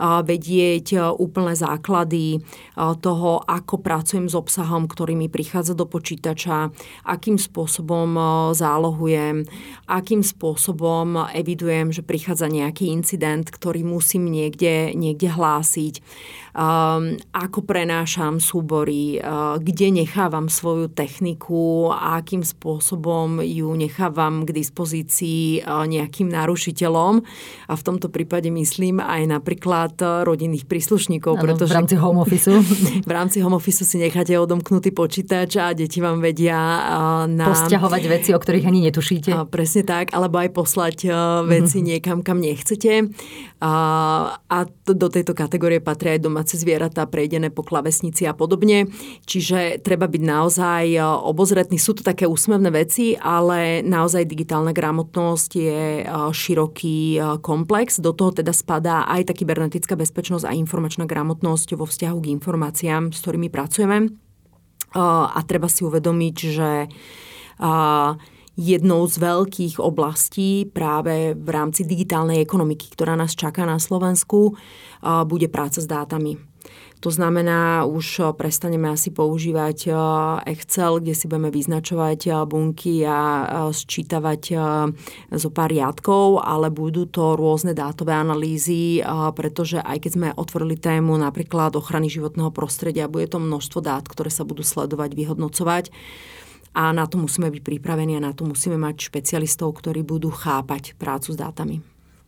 vedieť 0.02 1.14
úplné 1.22 1.54
základy 1.54 2.42
toho, 2.76 3.32
ako 3.46 3.78
pracujem 3.86 4.26
s 4.26 4.34
obsahom, 4.34 4.90
ktorý 4.90 5.14
mi 5.14 5.30
prichádza 5.30 5.78
do 5.78 5.86
počítača, 5.86 6.74
akým 7.06 7.38
spôsobom 7.38 8.18
zálohujem, 8.58 9.46
akým 9.86 10.26
spôsobom 10.26 11.30
evidujem, 11.38 11.94
že 11.94 12.02
prichádza 12.02 12.50
nejaký 12.50 12.90
incident, 12.90 13.46
ktorý 13.54 13.86
musím 13.86 14.26
niekde, 14.26 14.98
niekde 14.98 15.30
hlásiť, 15.30 16.02
ako 16.52 17.60
prenášam 17.64 18.44
súbory, 18.44 19.24
uh, 19.24 19.56
kde 19.56 20.04
nechávam 20.04 20.52
svoju 20.52 20.92
techniku 20.92 21.88
a 21.96 22.20
akým 22.20 22.44
spôsobom 22.44 23.40
ju 23.40 23.72
nechávam 23.80 24.44
k 24.44 24.52
dispozícii 24.52 25.64
uh, 25.64 25.88
nejakým 25.88 26.28
narušiteľom. 26.28 27.24
A 27.72 27.74
v 27.74 27.84
tomto 27.88 28.12
prípade 28.12 28.52
myslím 28.52 29.00
aj 29.00 29.32
napríklad 29.32 29.96
uh, 30.04 30.28
rodinných 30.28 30.68
príslušníkov. 30.68 31.40
Ano, 31.40 31.44
pretože 31.44 31.72
v 31.76 31.78
rámci 31.80 31.96
home 31.96 32.20
office. 32.20 32.52
v 33.08 33.12
rámci 33.12 33.40
home 33.40 33.56
office 33.56 33.88
si 33.88 33.96
necháte 33.96 34.36
odomknutý 34.36 34.92
počítač 34.92 35.56
a 35.56 35.72
deti 35.72 36.04
vám 36.04 36.20
vedia 36.20 36.60
na... 37.32 37.48
Posťahovať 37.48 38.04
veci, 38.12 38.30
o 38.36 38.40
ktorých 38.40 38.68
ani 38.68 38.92
netušíte. 38.92 39.32
Uh, 39.32 39.48
presne 39.48 39.88
tak, 39.88 40.12
alebo 40.12 40.44
aj 40.44 40.52
poslať 40.52 40.98
veci 41.48 41.80
mm-hmm. 41.80 41.88
niekam, 41.88 42.18
kam 42.20 42.44
nechcete. 42.44 43.08
A 43.62 44.58
to, 44.84 44.92
do 44.98 45.08
tejto 45.08 45.38
kategórie 45.38 45.80
patria 45.80 46.18
aj 46.18 46.22
domáce 46.42 46.58
zvieratá 46.58 47.06
prejdené 47.06 47.54
po 47.54 47.62
klavesnici 47.62 48.26
a 48.26 48.34
podobne. 48.34 48.90
Čiže 49.30 49.78
treba 49.86 50.10
byť 50.10 50.24
naozaj 50.26 50.86
e, 50.90 51.00
obozretný. 51.06 51.78
Sú 51.78 51.94
to 51.94 52.02
také 52.02 52.26
úsmevné 52.26 52.74
veci, 52.74 53.14
ale 53.14 53.86
naozaj 53.86 54.26
digitálna 54.26 54.74
gramotnosť 54.74 55.52
je 55.54 56.02
e, 56.02 56.04
široký 56.34 56.98
e, 57.14 57.20
komplex. 57.46 58.02
Do 58.02 58.18
toho 58.18 58.34
teda 58.34 58.58
spadá 58.58 59.06
aj 59.06 59.30
tá 59.30 59.34
kybernetická 59.38 59.94
bezpečnosť 59.94 60.50
a 60.50 60.58
informačná 60.58 61.06
gramotnosť 61.06 61.78
vo 61.78 61.86
vzťahu 61.86 62.18
k 62.18 62.32
informáciám, 62.34 63.14
s 63.14 63.22
ktorými 63.22 63.54
pracujeme. 63.54 64.10
A 64.92 65.40
treba 65.48 65.72
si 65.72 65.88
uvedomiť, 65.88 66.36
že 66.52 66.92
jednou 68.60 69.08
z 69.08 69.16
veľkých 69.18 69.80
oblastí 69.80 70.68
práve 70.68 71.34
v 71.34 71.50
rámci 71.50 71.88
digitálnej 71.88 72.44
ekonomiky, 72.44 72.92
ktorá 72.92 73.16
nás 73.16 73.32
čaká 73.34 73.64
na 73.64 73.80
Slovensku, 73.80 74.60
bude 75.02 75.48
práca 75.48 75.80
s 75.80 75.88
dátami. 75.88 76.38
To 77.02 77.10
znamená, 77.10 77.90
už 77.90 78.38
prestaneme 78.38 78.94
asi 78.94 79.10
používať 79.10 79.90
Excel, 80.46 81.02
kde 81.02 81.18
si 81.18 81.26
budeme 81.26 81.50
vyznačovať 81.50 82.46
bunky 82.46 83.02
a 83.02 83.20
sčítavať 83.74 84.42
zo 85.34 85.50
pár 85.50 85.74
riadkov, 85.74 86.46
ale 86.46 86.70
budú 86.70 87.10
to 87.10 87.34
rôzne 87.34 87.74
dátové 87.74 88.14
analýzy, 88.14 89.02
pretože 89.34 89.82
aj 89.82 89.98
keď 89.98 90.12
sme 90.14 90.30
otvorili 90.38 90.78
tému 90.78 91.18
napríklad 91.18 91.74
ochrany 91.74 92.06
životného 92.06 92.54
prostredia, 92.54 93.10
bude 93.10 93.26
to 93.26 93.42
množstvo 93.42 93.82
dát, 93.82 94.06
ktoré 94.06 94.30
sa 94.30 94.46
budú 94.46 94.62
sledovať, 94.62 95.18
vyhodnocovať 95.18 95.90
a 96.72 96.96
na 96.96 97.06
to 97.08 97.20
musíme 97.20 97.52
byť 97.52 97.62
pripravení 97.62 98.16
a 98.16 98.26
na 98.26 98.32
to 98.32 98.48
musíme 98.48 98.80
mať 98.80 99.12
špecialistov, 99.12 99.76
ktorí 99.80 100.08
budú 100.08 100.32
chápať 100.32 100.96
prácu 100.96 101.36
s 101.36 101.38
dátami. 101.38 101.78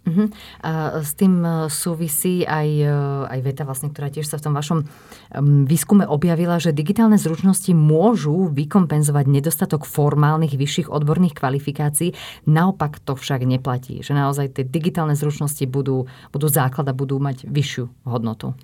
Uh-huh. 0.03 0.27
A 0.59 0.99
s 0.99 1.15
tým 1.15 1.47
e, 1.47 1.71
súvisí 1.71 2.43
aj, 2.43 2.67
e, 2.83 2.91
aj 3.23 3.39
veta, 3.39 3.63
vlastne, 3.63 3.87
ktorá 3.87 4.11
tiež 4.11 4.27
sa 4.27 4.35
v 4.35 4.51
tom 4.51 4.51
vašom 4.51 4.83
výskume 5.63 6.03
objavila, 6.03 6.59
že 6.59 6.75
digitálne 6.75 7.15
zručnosti 7.15 7.71
môžu 7.71 8.51
vykompenzovať 8.51 9.25
nedostatok 9.31 9.87
formálnych 9.87 10.59
vyšších 10.59 10.91
odborných 10.91 11.39
kvalifikácií. 11.39 12.11
Naopak 12.43 12.99
to 12.99 13.15
však 13.15 13.47
neplatí, 13.47 14.03
že 14.03 14.11
naozaj 14.11 14.59
tie 14.59 14.67
digitálne 14.67 15.15
zručnosti 15.15 15.63
budú, 15.71 16.11
budú 16.35 16.47
základ 16.51 16.91
a 16.91 16.93
budú 16.93 17.23
mať 17.23 17.47
vyššiu 17.47 18.03
hodnotu. 18.03 18.59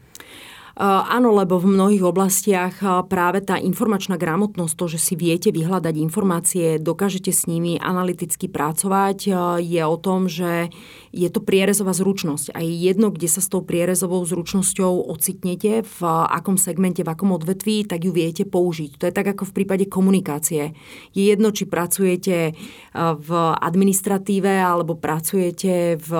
Áno, 0.79 1.36
lebo 1.36 1.59
v 1.59 1.75
mnohých 1.75 2.07
oblastiach 2.07 2.79
práve 3.12 3.43
tá 3.43 3.59
informačná 3.59 4.15
gramotnosť, 4.15 4.74
to, 4.79 4.86
že 4.95 5.12
si 5.12 5.19
viete 5.19 5.51
vyhľadať 5.51 5.91
informácie, 6.00 6.79
dokážete 6.79 7.36
s 7.36 7.51
nimi 7.51 7.75
analyticky 7.75 8.48
pracovať, 8.48 9.27
je 9.59 9.81
o 9.83 9.98
tom, 10.00 10.31
že 10.31 10.71
je 11.12 11.27
to 11.27 11.43
prierezová 11.43 11.91
zručnosť. 11.91 12.55
A 12.55 12.63
je 12.63 12.71
jedno, 12.71 13.12
kde 13.12 13.27
sa 13.27 13.43
s 13.43 13.51
tou 13.51 13.59
prierezovou 13.59 14.24
zručnosťou 14.24 15.12
ocitnete, 15.12 15.83
v 15.83 16.00
akom 16.07 16.55
segmente, 16.55 17.03
v 17.03 17.12
akom 17.12 17.36
odvetví, 17.36 17.83
tak 17.83 18.07
ju 18.07 18.15
viete 18.15 18.48
použiť. 18.48 19.03
To 19.03 19.12
je 19.12 19.12
tak 19.12 19.36
ako 19.36 19.51
v 19.51 19.55
prípade 19.59 19.83
komunikácie. 19.91 20.71
Je 21.12 21.27
jedno, 21.27 21.51
či 21.51 21.67
pracujete 21.67 22.55
v 22.95 23.29
administratíve 23.59 24.63
alebo 24.63 24.95
pracujete 24.95 26.00
v, 26.00 26.12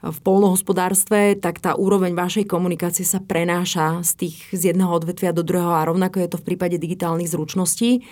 v 0.00 0.18
polnohospodárstve, 0.24 1.36
tak 1.44 1.60
tá 1.60 1.76
úroveň 1.76 2.16
vašej 2.16 2.48
komunikácie 2.48 3.04
sa 3.04 3.20
prenáša 3.20 3.65
prenáša 3.66 4.06
z, 4.06 4.12
tých, 4.14 4.36
z 4.54 4.62
jedného 4.70 4.94
odvetvia 4.94 5.34
do 5.34 5.42
druhého 5.42 5.74
a 5.74 5.82
rovnako 5.82 6.22
je 6.22 6.30
to 6.30 6.38
v 6.38 6.54
prípade 6.54 6.78
digitálnych 6.78 7.26
zručností. 7.26 8.06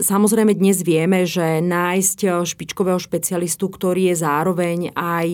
Samozrejme 0.00 0.56
dnes 0.56 0.80
vieme, 0.80 1.28
že 1.28 1.60
nájsť 1.60 2.48
špičkového 2.48 2.96
špecialistu, 2.96 3.68
ktorý 3.68 4.14
je 4.14 4.16
zároveň 4.24 4.96
aj 4.96 5.28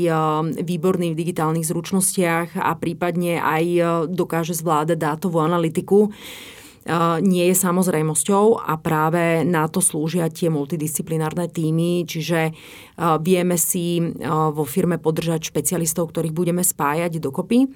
výborný 0.64 1.14
v 1.14 1.18
digitálnych 1.22 1.62
zručnostiach 1.62 2.58
a 2.58 2.74
prípadne 2.74 3.38
aj 3.38 3.64
dokáže 4.10 4.58
zvládať 4.58 4.98
dátovú 4.98 5.38
analytiku, 5.46 6.10
nie 7.20 7.44
je 7.52 7.56
samozrejmosťou 7.56 8.64
a 8.64 8.80
práve 8.80 9.44
na 9.44 9.68
to 9.68 9.84
slúžia 9.84 10.32
tie 10.32 10.48
multidisciplinárne 10.48 11.52
týmy, 11.52 12.08
čiže 12.08 12.56
vieme 13.20 13.60
si 13.60 14.00
vo 14.28 14.64
firme 14.64 14.96
podržať 14.96 15.52
špecialistov, 15.52 16.08
ktorých 16.10 16.32
budeme 16.32 16.64
spájať 16.64 17.20
dokopy. 17.20 17.68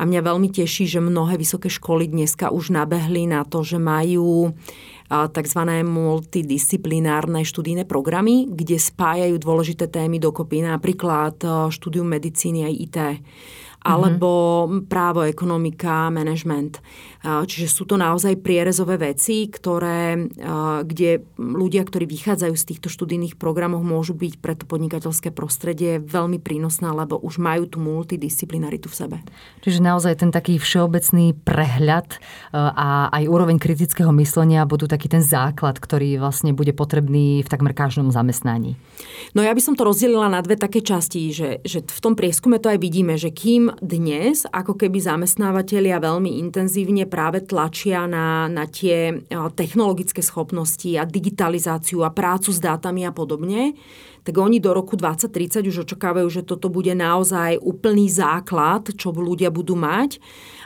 A 0.00 0.08
mňa 0.08 0.20
veľmi 0.24 0.48
teší, 0.48 0.88
že 0.88 1.04
mnohé 1.04 1.36
vysoké 1.36 1.68
školy 1.68 2.08
dneska 2.08 2.48
už 2.48 2.72
nabehli 2.72 3.28
na 3.28 3.44
to, 3.44 3.60
že 3.60 3.76
majú 3.76 4.56
tzv. 5.04 5.60
multidisciplinárne 5.84 7.44
študijné 7.44 7.84
programy, 7.84 8.48
kde 8.48 8.80
spájajú 8.80 9.36
dôležité 9.36 9.92
témy 9.92 10.16
dokopy, 10.16 10.64
napríklad 10.64 11.36
štúdium 11.68 12.08
medicíny 12.08 12.64
aj 12.64 12.72
IT 12.72 12.96
alebo 13.84 14.64
právo, 14.88 15.28
ekonomika, 15.28 16.08
management. 16.08 16.80
Čiže 17.24 17.68
sú 17.68 17.84
to 17.84 18.00
naozaj 18.00 18.40
prierezové 18.40 18.96
veci, 18.96 19.48
ktoré, 19.48 20.28
kde 20.84 21.24
ľudia, 21.36 21.84
ktorí 21.84 22.08
vychádzajú 22.08 22.54
z 22.56 22.64
týchto 22.64 22.88
študijných 22.88 23.36
programov, 23.36 23.84
môžu 23.84 24.16
byť 24.16 24.34
pre 24.40 24.56
to 24.56 24.64
podnikateľské 24.64 25.36
prostredie 25.36 26.00
veľmi 26.00 26.40
prínosné, 26.40 26.88
lebo 26.96 27.20
už 27.20 27.36
majú 27.36 27.68
tú 27.68 27.76
multidisciplinaritu 27.80 28.88
v 28.88 28.96
sebe. 28.96 29.16
Čiže 29.60 29.84
naozaj 29.84 30.24
ten 30.24 30.32
taký 30.32 30.56
všeobecný 30.56 31.36
prehľad 31.44 32.20
a 32.56 33.12
aj 33.12 33.24
úroveň 33.28 33.60
kritického 33.60 34.12
myslenia 34.16 34.64
budú 34.64 34.88
taký 34.88 35.12
ten 35.12 35.20
základ, 35.20 35.76
ktorý 35.76 36.16
vlastne 36.16 36.56
bude 36.56 36.72
potrebný 36.72 37.44
v 37.44 37.48
takmer 37.52 37.76
každom 37.76 38.08
zamestnaní. 38.08 38.80
No 39.36 39.44
ja 39.44 39.52
by 39.52 39.60
som 39.60 39.76
to 39.76 39.84
rozdelila 39.84 40.32
na 40.32 40.40
dve 40.40 40.56
také 40.56 40.80
časti, 40.80 41.32
že, 41.32 41.60
že 41.64 41.84
v 41.84 42.00
tom 42.00 42.16
prieskume 42.16 42.56
to 42.56 42.72
aj 42.72 42.78
vidíme, 42.80 43.20
že 43.20 43.28
kým 43.28 43.73
dnes 43.80 44.46
ako 44.50 44.78
keby 44.78 45.00
zamestnávateľia 45.00 46.02
veľmi 46.02 46.38
intenzívne 46.42 47.08
práve 47.08 47.42
tlačia 47.42 48.04
na, 48.04 48.46
na 48.46 48.68
tie 48.68 49.24
technologické 49.54 50.20
schopnosti 50.20 50.86
a 50.94 51.08
digitalizáciu 51.08 52.02
a 52.06 52.14
prácu 52.14 52.52
s 52.52 52.60
dátami 52.62 53.08
a 53.08 53.12
podobne, 53.14 53.74
tak 54.24 54.40
oni 54.40 54.56
do 54.58 54.72
roku 54.72 54.96
2030 54.96 55.68
už 55.68 55.84
očakávajú, 55.84 56.28
že 56.32 56.42
toto 56.42 56.72
bude 56.72 56.96
naozaj 56.96 57.60
úplný 57.60 58.08
základ, 58.08 58.88
čo 58.96 59.12
ľudia 59.12 59.52
budú 59.52 59.76
mať. 59.76 60.16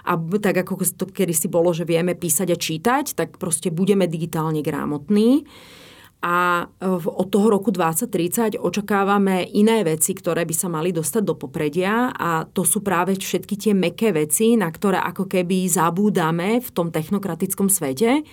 A 0.06 0.14
tak 0.16 0.62
ako 0.62 0.86
to 0.94 1.10
kedy 1.10 1.34
si 1.34 1.50
bolo, 1.50 1.74
že 1.74 1.82
vieme 1.82 2.14
písať 2.14 2.48
a 2.54 2.56
čítať, 2.56 3.18
tak 3.18 3.36
proste 3.36 3.74
budeme 3.74 4.06
digitálne 4.06 4.62
gramotní 4.62 5.44
a 6.18 6.66
e, 6.66 6.86
od 6.90 7.28
toho 7.30 7.46
roku 7.46 7.70
2030 7.70 8.58
očakávame 8.58 9.46
iné 9.54 9.86
veci, 9.86 10.18
ktoré 10.18 10.42
by 10.42 10.54
sa 10.54 10.66
mali 10.66 10.90
dostať 10.90 11.22
do 11.22 11.38
popredia 11.38 12.10
a 12.10 12.42
to 12.42 12.66
sú 12.66 12.82
práve 12.82 13.14
všetky 13.14 13.54
tie 13.54 13.72
meké 13.74 14.10
veci, 14.10 14.58
na 14.58 14.66
ktoré 14.66 14.98
ako 14.98 15.30
keby 15.30 15.70
zabúdame 15.70 16.58
v 16.58 16.70
tom 16.74 16.90
technokratickom 16.90 17.70
svete. 17.70 18.26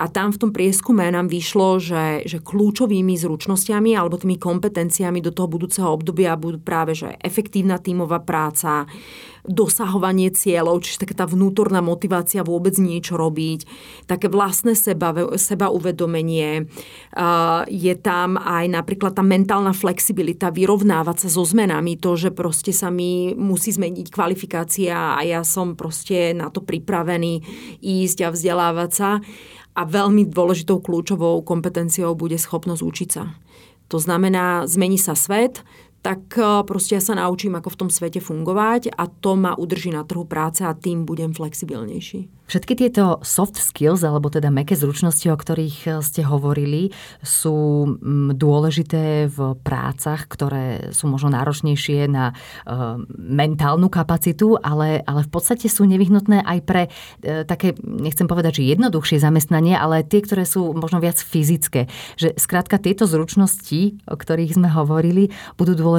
A 0.00 0.08
tam 0.08 0.32
v 0.32 0.40
tom 0.40 0.50
prieskume 0.50 1.04
nám 1.12 1.28
vyšlo, 1.28 1.76
že, 1.76 2.24
že 2.24 2.40
kľúčovými 2.40 3.12
zručnosťami 3.20 3.92
alebo 3.92 4.16
tými 4.16 4.40
kompetenciami 4.40 5.20
do 5.20 5.28
toho 5.28 5.44
budúceho 5.44 5.92
obdobia 5.92 6.32
budú 6.40 6.56
práve 6.56 6.96
že 6.96 7.20
efektívna 7.20 7.76
tímová 7.76 8.24
práca, 8.24 8.88
dosahovanie 9.44 10.28
cieľov, 10.32 10.84
čiže 10.84 11.04
taká 11.06 11.24
tá 11.24 11.26
vnútorná 11.28 11.80
motivácia 11.80 12.44
vôbec 12.44 12.76
niečo 12.76 13.16
robiť, 13.16 13.64
také 14.04 14.28
vlastné 14.28 14.76
seba, 14.76 15.16
seba 15.40 15.72
uvedomenie. 15.72 16.68
Je 17.68 17.94
tam 18.00 18.36
aj 18.36 18.64
napríklad 18.68 19.16
tá 19.16 19.24
mentálna 19.24 19.72
flexibilita, 19.72 20.52
vyrovnávať 20.52 21.26
sa 21.26 21.28
so 21.32 21.44
zmenami, 21.44 21.96
to, 21.96 22.16
že 22.20 22.30
proste 22.32 22.72
sa 22.76 22.92
mi 22.92 23.32
musí 23.32 23.72
zmeniť 23.72 24.06
kvalifikácia 24.12 25.16
a 25.16 25.20
ja 25.24 25.40
som 25.40 25.72
proste 25.72 26.36
na 26.36 26.52
to 26.52 26.60
pripravený 26.60 27.40
ísť 27.80 28.28
a 28.28 28.32
vzdelávať 28.32 28.90
sa. 28.92 29.10
A 29.74 29.86
veľmi 29.86 30.26
dôležitou 30.28 30.82
kľúčovou 30.82 31.40
kompetenciou 31.46 32.14
bude 32.18 32.36
schopnosť 32.36 32.82
učiť 32.82 33.08
sa. 33.10 33.34
To 33.90 33.98
znamená, 33.98 34.70
zmení 34.70 34.98
sa 34.98 35.18
svet, 35.18 35.66
tak 36.00 36.32
eh, 36.40 36.64
proste 36.64 36.96
ja 36.96 37.02
sa 37.04 37.16
naučím, 37.16 37.56
ako 37.56 37.68
v 37.72 37.78
tom 37.86 37.90
svete 37.92 38.20
fungovať 38.24 38.92
a 38.96 39.04
to 39.06 39.36
ma 39.36 39.52
udrží 39.52 39.92
na 39.92 40.04
trhu 40.04 40.24
práce 40.24 40.64
a 40.64 40.72
tým 40.72 41.04
budem 41.04 41.36
flexibilnejší. 41.36 42.40
Všetky 42.50 42.74
tieto 42.74 43.22
soft 43.22 43.62
skills, 43.62 44.02
alebo 44.02 44.26
teda 44.26 44.50
meké 44.50 44.74
zručnosti, 44.74 45.22
o 45.30 45.36
ktorých 45.36 45.78
eh, 45.86 45.92
ste 46.00 46.24
hovorili, 46.24 46.90
sú 47.20 47.84
mm, 48.00 48.34
dôležité 48.40 49.28
v 49.28 49.54
prácach, 49.60 50.24
ktoré 50.26 50.90
sú 50.96 51.06
možno 51.06 51.30
náročnejšie 51.36 52.08
na 52.10 52.32
uh, 52.32 52.96
mentálnu 53.14 53.92
kapacitu, 53.92 54.56
ale, 54.58 55.04
ale 55.04 55.22
v 55.22 55.30
podstate 55.30 55.68
sú 55.68 55.84
nevyhnutné 55.84 56.42
aj 56.42 56.58
pre 56.64 56.82
také, 57.20 57.76
nechcem 57.82 58.24
povedať, 58.24 58.62
že 58.62 58.72
jednoduchšie 58.74 59.20
zamestnanie, 59.20 59.76
ale 59.76 60.06
tie, 60.06 60.24
ktoré 60.24 60.48
sú 60.48 60.72
možno 60.72 60.98
viac 60.98 61.20
fyzické. 61.20 61.86
Že 62.16 62.38
skrátka 62.40 62.80
tieto 62.80 63.04
zručnosti, 63.04 64.00
o 64.08 64.16
ktorých 64.16 64.56
sme 64.56 64.68
hovorili, 64.72 65.30
budú 65.60 65.76
dôležité 65.76 65.89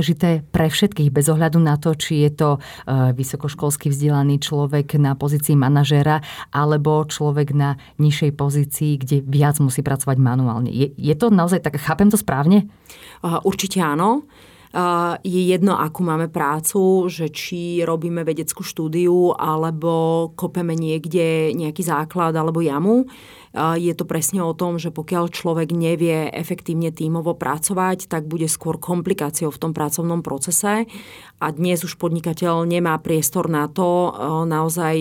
pre 0.51 0.67
všetkých, 0.71 1.11
bez 1.11 1.27
ohľadu 1.27 1.59
na 1.59 1.75
to, 1.75 1.91
či 1.97 2.23
je 2.23 2.31
to 2.31 2.49
uh, 2.57 3.11
vysokoškolský 3.11 3.91
vzdelaný 3.91 4.39
človek 4.39 4.95
na 4.95 5.17
pozícii 5.17 5.57
manažéra 5.57 6.23
alebo 6.53 7.03
človek 7.03 7.51
na 7.51 7.75
nižšej 7.99 8.31
pozícii, 8.37 8.91
kde 9.01 9.17
viac 9.25 9.59
musí 9.59 9.83
pracovať 9.83 10.17
manuálne. 10.21 10.71
Je, 10.71 10.93
je 10.95 11.15
to 11.17 11.33
naozaj 11.33 11.59
tak, 11.59 11.81
chápem 11.81 12.07
to 12.07 12.15
správne? 12.19 12.69
Určite 13.21 13.81
áno 13.81 14.23
je 15.19 15.41
jedno, 15.51 15.75
akú 15.75 15.99
máme 15.99 16.31
prácu, 16.31 17.11
že 17.11 17.27
či 17.27 17.83
robíme 17.83 18.23
vedeckú 18.23 18.63
štúdiu 18.63 19.35
alebo 19.35 20.31
kopeme 20.39 20.71
niekde 20.79 21.51
nejaký 21.51 21.83
základ 21.83 22.31
alebo 22.31 22.63
jamu. 22.63 23.03
Je 23.55 23.91
to 23.91 24.07
presne 24.07 24.39
o 24.39 24.55
tom, 24.55 24.79
že 24.79 24.95
pokiaľ 24.95 25.27
človek 25.27 25.75
nevie 25.75 26.31
efektívne 26.31 26.87
tímovo 26.87 27.35
pracovať, 27.35 28.07
tak 28.07 28.23
bude 28.23 28.47
skôr 28.47 28.79
komplikáciou 28.79 29.51
v 29.51 29.59
tom 29.59 29.71
pracovnom 29.75 30.23
procese. 30.23 30.87
A 31.43 31.47
dnes 31.51 31.83
už 31.83 31.99
podnikateľ 31.99 32.63
nemá 32.63 32.95
priestor 33.03 33.51
na 33.51 33.67
to 33.67 34.15
naozaj 34.47 34.95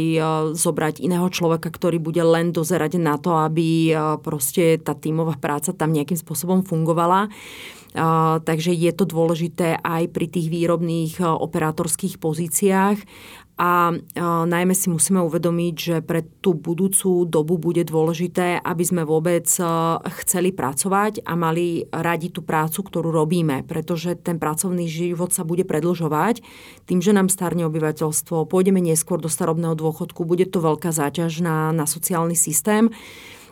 zobrať 0.59 0.99
iného 0.99 1.31
človeka, 1.31 1.71
ktorý 1.71 2.03
bude 2.03 2.27
len 2.27 2.51
dozerať 2.51 2.99
na 2.99 3.23
to, 3.23 3.39
aby 3.39 3.95
proste 4.19 4.83
tá 4.83 4.99
tímová 4.99 5.39
práca 5.39 5.71
tam 5.71 5.95
nejakým 5.95 6.19
spôsobom 6.19 6.67
fungovala. 6.67 7.31
Takže 8.43 8.71
je 8.71 8.91
to 8.95 9.03
dôležité 9.07 9.79
aj 9.83 10.11
pri 10.11 10.27
tých 10.31 10.47
výrobných 10.51 11.23
operátorských 11.23 12.19
pozíciách 12.23 12.99
a 13.61 13.93
najmä 14.49 14.73
si 14.73 14.89
musíme 14.89 15.21
uvedomiť, 15.21 15.75
že 15.77 15.97
pre 16.01 16.25
tú 16.41 16.57
budúcu 16.57 17.29
dobu 17.29 17.61
bude 17.61 17.85
dôležité, 17.85 18.57
aby 18.57 18.85
sme 18.89 19.05
vôbec 19.05 19.45
chceli 20.25 20.49
pracovať 20.49 21.21
a 21.29 21.37
mali 21.37 21.85
radi 21.93 22.33
tú 22.33 22.41
prácu, 22.41 22.81
ktorú 22.81 23.13
robíme, 23.13 23.69
pretože 23.69 24.17
ten 24.17 24.41
pracovný 24.41 24.89
život 24.89 25.37
sa 25.37 25.45
bude 25.45 25.69
predlžovať. 25.69 26.41
Tým, 26.89 27.05
že 27.05 27.13
nám 27.13 27.29
starne 27.29 27.69
obyvateľstvo, 27.69 28.49
pôjdeme 28.49 28.81
neskôr 28.81 29.21
do 29.21 29.29
starobného 29.29 29.77
dôchodku, 29.77 30.25
bude 30.25 30.49
to 30.49 30.65
veľká 30.65 30.89
záťaž 30.89 31.45
na, 31.45 31.69
na 31.77 31.85
sociálny 31.85 32.41
systém 32.41 32.89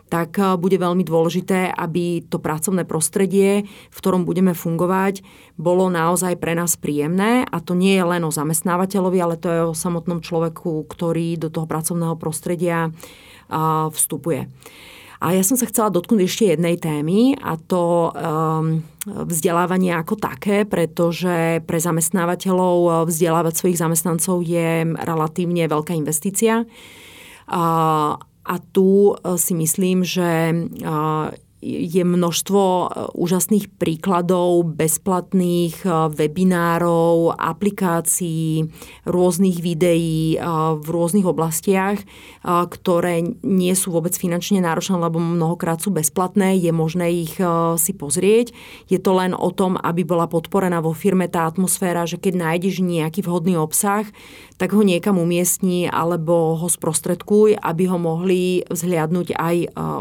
tak 0.08 0.40
eh, 0.40 0.56
bude 0.56 0.80
veľmi 0.80 1.04
dôležité, 1.04 1.70
aby 1.70 2.24
to 2.24 2.40
pracovné 2.40 2.88
prostredie, 2.88 3.68
v 3.68 3.96
ktorom 3.96 4.24
budeme 4.24 4.56
fungovať, 4.56 5.22
bolo 5.60 5.92
naozaj 5.92 6.40
pre 6.40 6.56
nás 6.56 6.74
príjemné. 6.80 7.44
A 7.44 7.60
to 7.60 7.76
nie 7.76 7.94
je 7.94 8.04
len 8.04 8.24
o 8.24 8.32
zamestnávateľovi, 8.32 9.18
ale 9.20 9.36
to 9.36 9.48
je 9.52 9.60
o 9.68 9.76
samotnom 9.76 10.24
človeku, 10.24 10.88
ktorý 10.88 11.36
do 11.36 11.52
toho 11.52 11.68
pracovného 11.68 12.16
prostredia 12.16 12.88
eh, 12.88 13.86
vstupuje. 13.92 14.48
A 15.18 15.34
ja 15.34 15.42
som 15.42 15.58
sa 15.58 15.66
chcela 15.66 15.90
dotknúť 15.90 16.22
ešte 16.22 16.44
jednej 16.46 16.78
témy 16.78 17.34
a 17.42 17.58
to 17.58 18.14
um, 18.14 18.86
vzdelávanie 19.02 19.90
ako 19.90 20.14
také, 20.14 20.62
pretože 20.62 21.58
pre 21.66 21.82
zamestnávateľov 21.82 23.02
vzdelávať 23.10 23.58
svojich 23.58 23.82
zamestnancov 23.82 24.46
je 24.46 24.86
relatívne 24.94 25.66
veľká 25.66 25.90
investícia. 25.98 26.62
A 28.48 28.58
tu 28.72 29.12
e, 29.12 29.38
si 29.38 29.54
myslím, 29.54 30.04
že 30.04 30.24
e, 30.24 30.54
je 31.58 32.02
množstvo 32.06 32.62
e, 32.62 32.86
úžasných 33.18 33.66
príkladov 33.82 34.62
bezplatných 34.78 35.82
e, 35.82 35.88
webinárov, 36.14 37.34
aplikácií, 37.34 38.70
rôznych 39.02 39.58
videí 39.58 40.38
e, 40.38 40.46
v 40.78 40.86
rôznych 40.86 41.26
oblastiach, 41.26 42.00
ktoré 42.46 43.20
nie 43.42 43.74
sú 43.74 43.92
vôbec 43.92 44.14
finančne 44.14 44.62
náročné, 44.62 44.96
lebo 44.96 45.20
mnohokrát 45.20 45.82
sú 45.82 45.90
bezplatné, 45.90 46.56
je 46.56 46.72
možné 46.72 47.26
ich 47.26 47.34
si 47.76 47.92
pozrieť. 47.92 48.54
Je 48.88 48.96
to 48.96 49.12
len 49.12 49.36
o 49.36 49.50
tom, 49.52 49.76
aby 49.76 50.06
bola 50.06 50.30
podporená 50.30 50.80
vo 50.80 50.96
firme 50.96 51.28
tá 51.28 51.44
atmosféra, 51.44 52.08
že 52.08 52.16
keď 52.16 52.40
nájdeš 52.40 52.80
nejaký 52.80 53.20
vhodný 53.26 53.58
obsah, 53.60 54.06
tak 54.56 54.72
ho 54.72 54.80
niekam 54.80 55.20
umiestni 55.20 55.90
alebo 55.90 56.56
ho 56.56 56.68
sprostredkuj, 56.70 57.58
aby 57.60 57.84
ho 57.90 57.98
mohli 58.00 58.64
vzhliadnúť 58.70 59.36
aj 59.36 59.56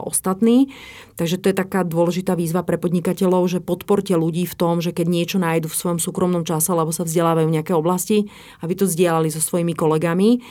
ostatní. 0.08 0.72
Takže 1.18 1.42
to 1.42 1.47
je 1.50 1.58
taká 1.58 1.88
dôležitá 1.88 2.36
výzva 2.36 2.62
pre 2.64 2.76
podnikateľov, 2.76 3.48
že 3.48 3.64
podporte 3.64 4.12
ľudí 4.12 4.44
v 4.44 4.56
tom, 4.56 4.84
že 4.84 4.92
keď 4.92 5.08
niečo 5.08 5.38
nájdu 5.40 5.72
v 5.72 5.80
svojom 5.80 6.00
súkromnom 6.00 6.44
čase, 6.44 6.72
alebo 6.72 6.92
sa 6.92 7.08
vzdelávajú 7.08 7.48
v 7.48 7.56
nejaké 7.60 7.74
oblasti, 7.76 8.28
aby 8.60 8.74
to 8.76 8.86
zdieľali 8.86 9.32
so 9.32 9.40
svojimi 9.40 9.72
kolegami. 9.72 10.44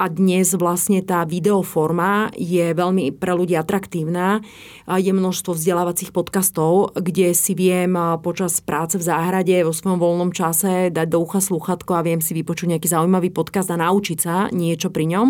A 0.00 0.08
dnes 0.08 0.56
vlastne 0.56 1.04
tá 1.04 1.28
videoforma 1.28 2.32
je 2.32 2.72
veľmi 2.72 3.12
pre 3.20 3.36
ľudí 3.36 3.52
atraktívna. 3.52 4.40
Je 4.88 5.12
množstvo 5.12 5.52
vzdelávacích 5.52 6.08
podcastov, 6.08 6.96
kde 6.96 7.36
si 7.36 7.52
viem 7.52 7.92
počas 8.24 8.64
práce 8.64 8.96
v 8.96 9.04
záhrade 9.04 9.60
vo 9.60 9.76
svojom 9.76 10.00
voľnom 10.00 10.32
čase 10.32 10.88
dať 10.88 11.04
do 11.04 11.20
ucha 11.20 11.44
sluchatko 11.44 12.00
a 12.00 12.04
viem 12.06 12.24
si 12.24 12.32
vypočuť 12.32 12.72
nejaký 12.72 12.88
zaujímavý 12.88 13.28
podcast 13.28 13.68
a 13.68 13.76
naučiť 13.76 14.18
sa 14.18 14.48
niečo 14.48 14.88
pri 14.88 15.04
ňom. 15.12 15.28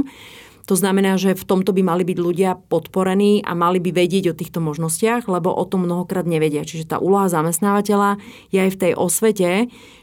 To 0.69 0.75
znamená, 0.77 1.17
že 1.17 1.35
v 1.35 1.45
tomto 1.47 1.73
by 1.73 1.83
mali 1.83 2.03
byť 2.05 2.19
ľudia 2.21 2.51
podporení 2.69 3.41
a 3.43 3.57
mali 3.57 3.81
by 3.83 3.91
vedieť 3.91 4.33
o 4.33 4.39
týchto 4.39 4.61
možnostiach, 4.63 5.27
lebo 5.27 5.51
o 5.51 5.65
tom 5.67 5.89
mnohokrát 5.89 6.29
nevedia. 6.29 6.67
Čiže 6.67 6.95
tá 6.95 6.97
úloha 6.99 7.27
zamestnávateľa 7.33 8.21
je 8.55 8.59
aj 8.61 8.71
v 8.75 8.81
tej 8.81 8.93
osvete, 8.95 9.51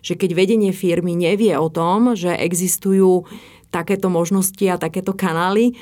že 0.04 0.14
keď 0.18 0.30
vedenie 0.34 0.72
firmy 0.76 1.14
nevie 1.14 1.56
o 1.56 1.70
tom, 1.70 2.18
že 2.18 2.34
existujú 2.34 3.28
takéto 3.72 4.08
možnosti 4.08 4.64
a 4.68 4.80
takéto 4.80 5.12
kanály, 5.12 5.76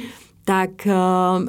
tak 0.46 0.86
eh, 0.86 0.94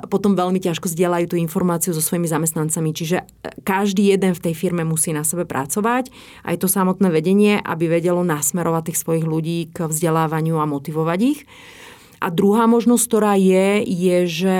potom 0.09 0.33
veľmi 0.33 0.56
ťažko 0.56 0.88
zdieľajú 0.88 1.26
tú 1.28 1.37
informáciu 1.37 1.92
so 1.92 2.00
svojimi 2.00 2.26
zamestnancami. 2.26 2.97
Čiže 2.97 3.16
eh, 3.21 3.26
každý 3.62 4.09
jeden 4.11 4.33
v 4.33 4.42
tej 4.50 4.54
firme 4.56 4.83
musí 4.83 5.12
na 5.12 5.23
sebe 5.23 5.45
pracovať, 5.45 6.09
aj 6.49 6.56
to 6.56 6.66
samotné 6.66 7.12
vedenie, 7.12 7.61
aby 7.61 7.92
vedelo 7.92 8.25
nasmerovať 8.25 8.90
tých 8.90 8.99
svojich 9.04 9.28
ľudí 9.28 9.71
k 9.71 9.87
vzdelávaniu 9.87 10.56
a 10.56 10.66
motivovať 10.66 11.21
ich. 11.23 11.40
A 12.20 12.32
druhá 12.32 12.64
možnosť, 12.64 13.04
ktorá 13.06 13.34
je, 13.36 13.84
je, 13.84 14.19
že 14.26 14.58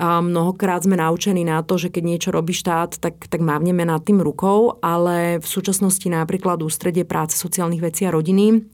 mnohokrát 0.00 0.82
sme 0.82 0.96
naučení 0.96 1.44
na 1.44 1.60
to, 1.60 1.76
že 1.76 1.92
keď 1.92 2.02
niečo 2.04 2.30
robí 2.32 2.56
štát, 2.56 2.96
tak, 2.96 3.28
tak 3.28 3.40
mávneme 3.44 3.84
nad 3.84 4.00
tým 4.02 4.24
rukou, 4.24 4.80
ale 4.80 5.38
v 5.38 5.46
súčasnosti 5.46 6.08
napríklad 6.08 6.64
Ústredie 6.64 7.04
práce 7.04 7.36
sociálnych 7.36 7.84
vecí 7.84 8.08
a 8.08 8.14
rodiny 8.14 8.64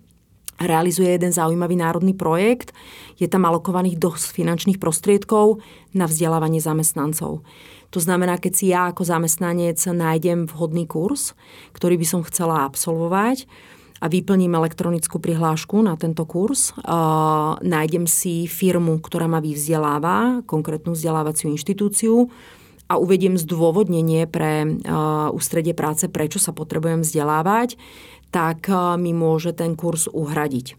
realizuje 0.59 1.15
jeden 1.15 1.31
zaujímavý 1.31 1.79
národný 1.79 2.19
projekt. 2.19 2.75
Je 3.15 3.31
tam 3.31 3.47
alokovaných 3.47 3.95
dosť 3.95 4.35
finančných 4.35 4.83
prostriedkov 4.83 5.63
na 5.95 6.11
vzdelávanie 6.11 6.59
zamestnancov. 6.59 7.47
To 7.89 7.99
znamená, 8.03 8.37
keď 8.37 8.53
si 8.53 8.75
ja 8.75 8.91
ako 8.91 9.07
zamestnanec 9.07 9.79
nájdem 9.81 10.51
vhodný 10.51 10.85
kurz, 10.85 11.39
ktorý 11.79 11.97
by 11.97 12.07
som 12.07 12.21
chcela 12.27 12.67
absolvovať, 12.67 13.47
a 13.99 14.07
vyplním 14.07 14.55
elektronickú 14.55 15.19
prihlášku 15.19 15.83
na 15.83 15.99
tento 15.99 16.23
kurz. 16.25 16.75
Nájdem 17.61 18.07
si 18.07 18.47
firmu, 18.47 19.03
ktorá 19.03 19.27
ma 19.27 19.43
vyvzdeláva, 19.43 20.47
konkrétnu 20.47 20.95
vzdelávaciu 20.95 21.51
inštitúciu 21.51 22.31
a 22.89 22.97
uvediem 22.97 23.37
zdôvodnenie 23.37 24.25
pre 24.31 24.81
ústredie 25.35 25.77
práce, 25.77 26.09
prečo 26.09 26.41
sa 26.41 26.57
potrebujem 26.57 27.05
vzdelávať 27.05 27.77
tak 28.29 28.69
eh, 28.69 28.77
mi 29.01 29.17
môže 29.17 29.57
ten 29.57 29.75
kurz 29.75 30.09
uhradiť. 30.09 30.77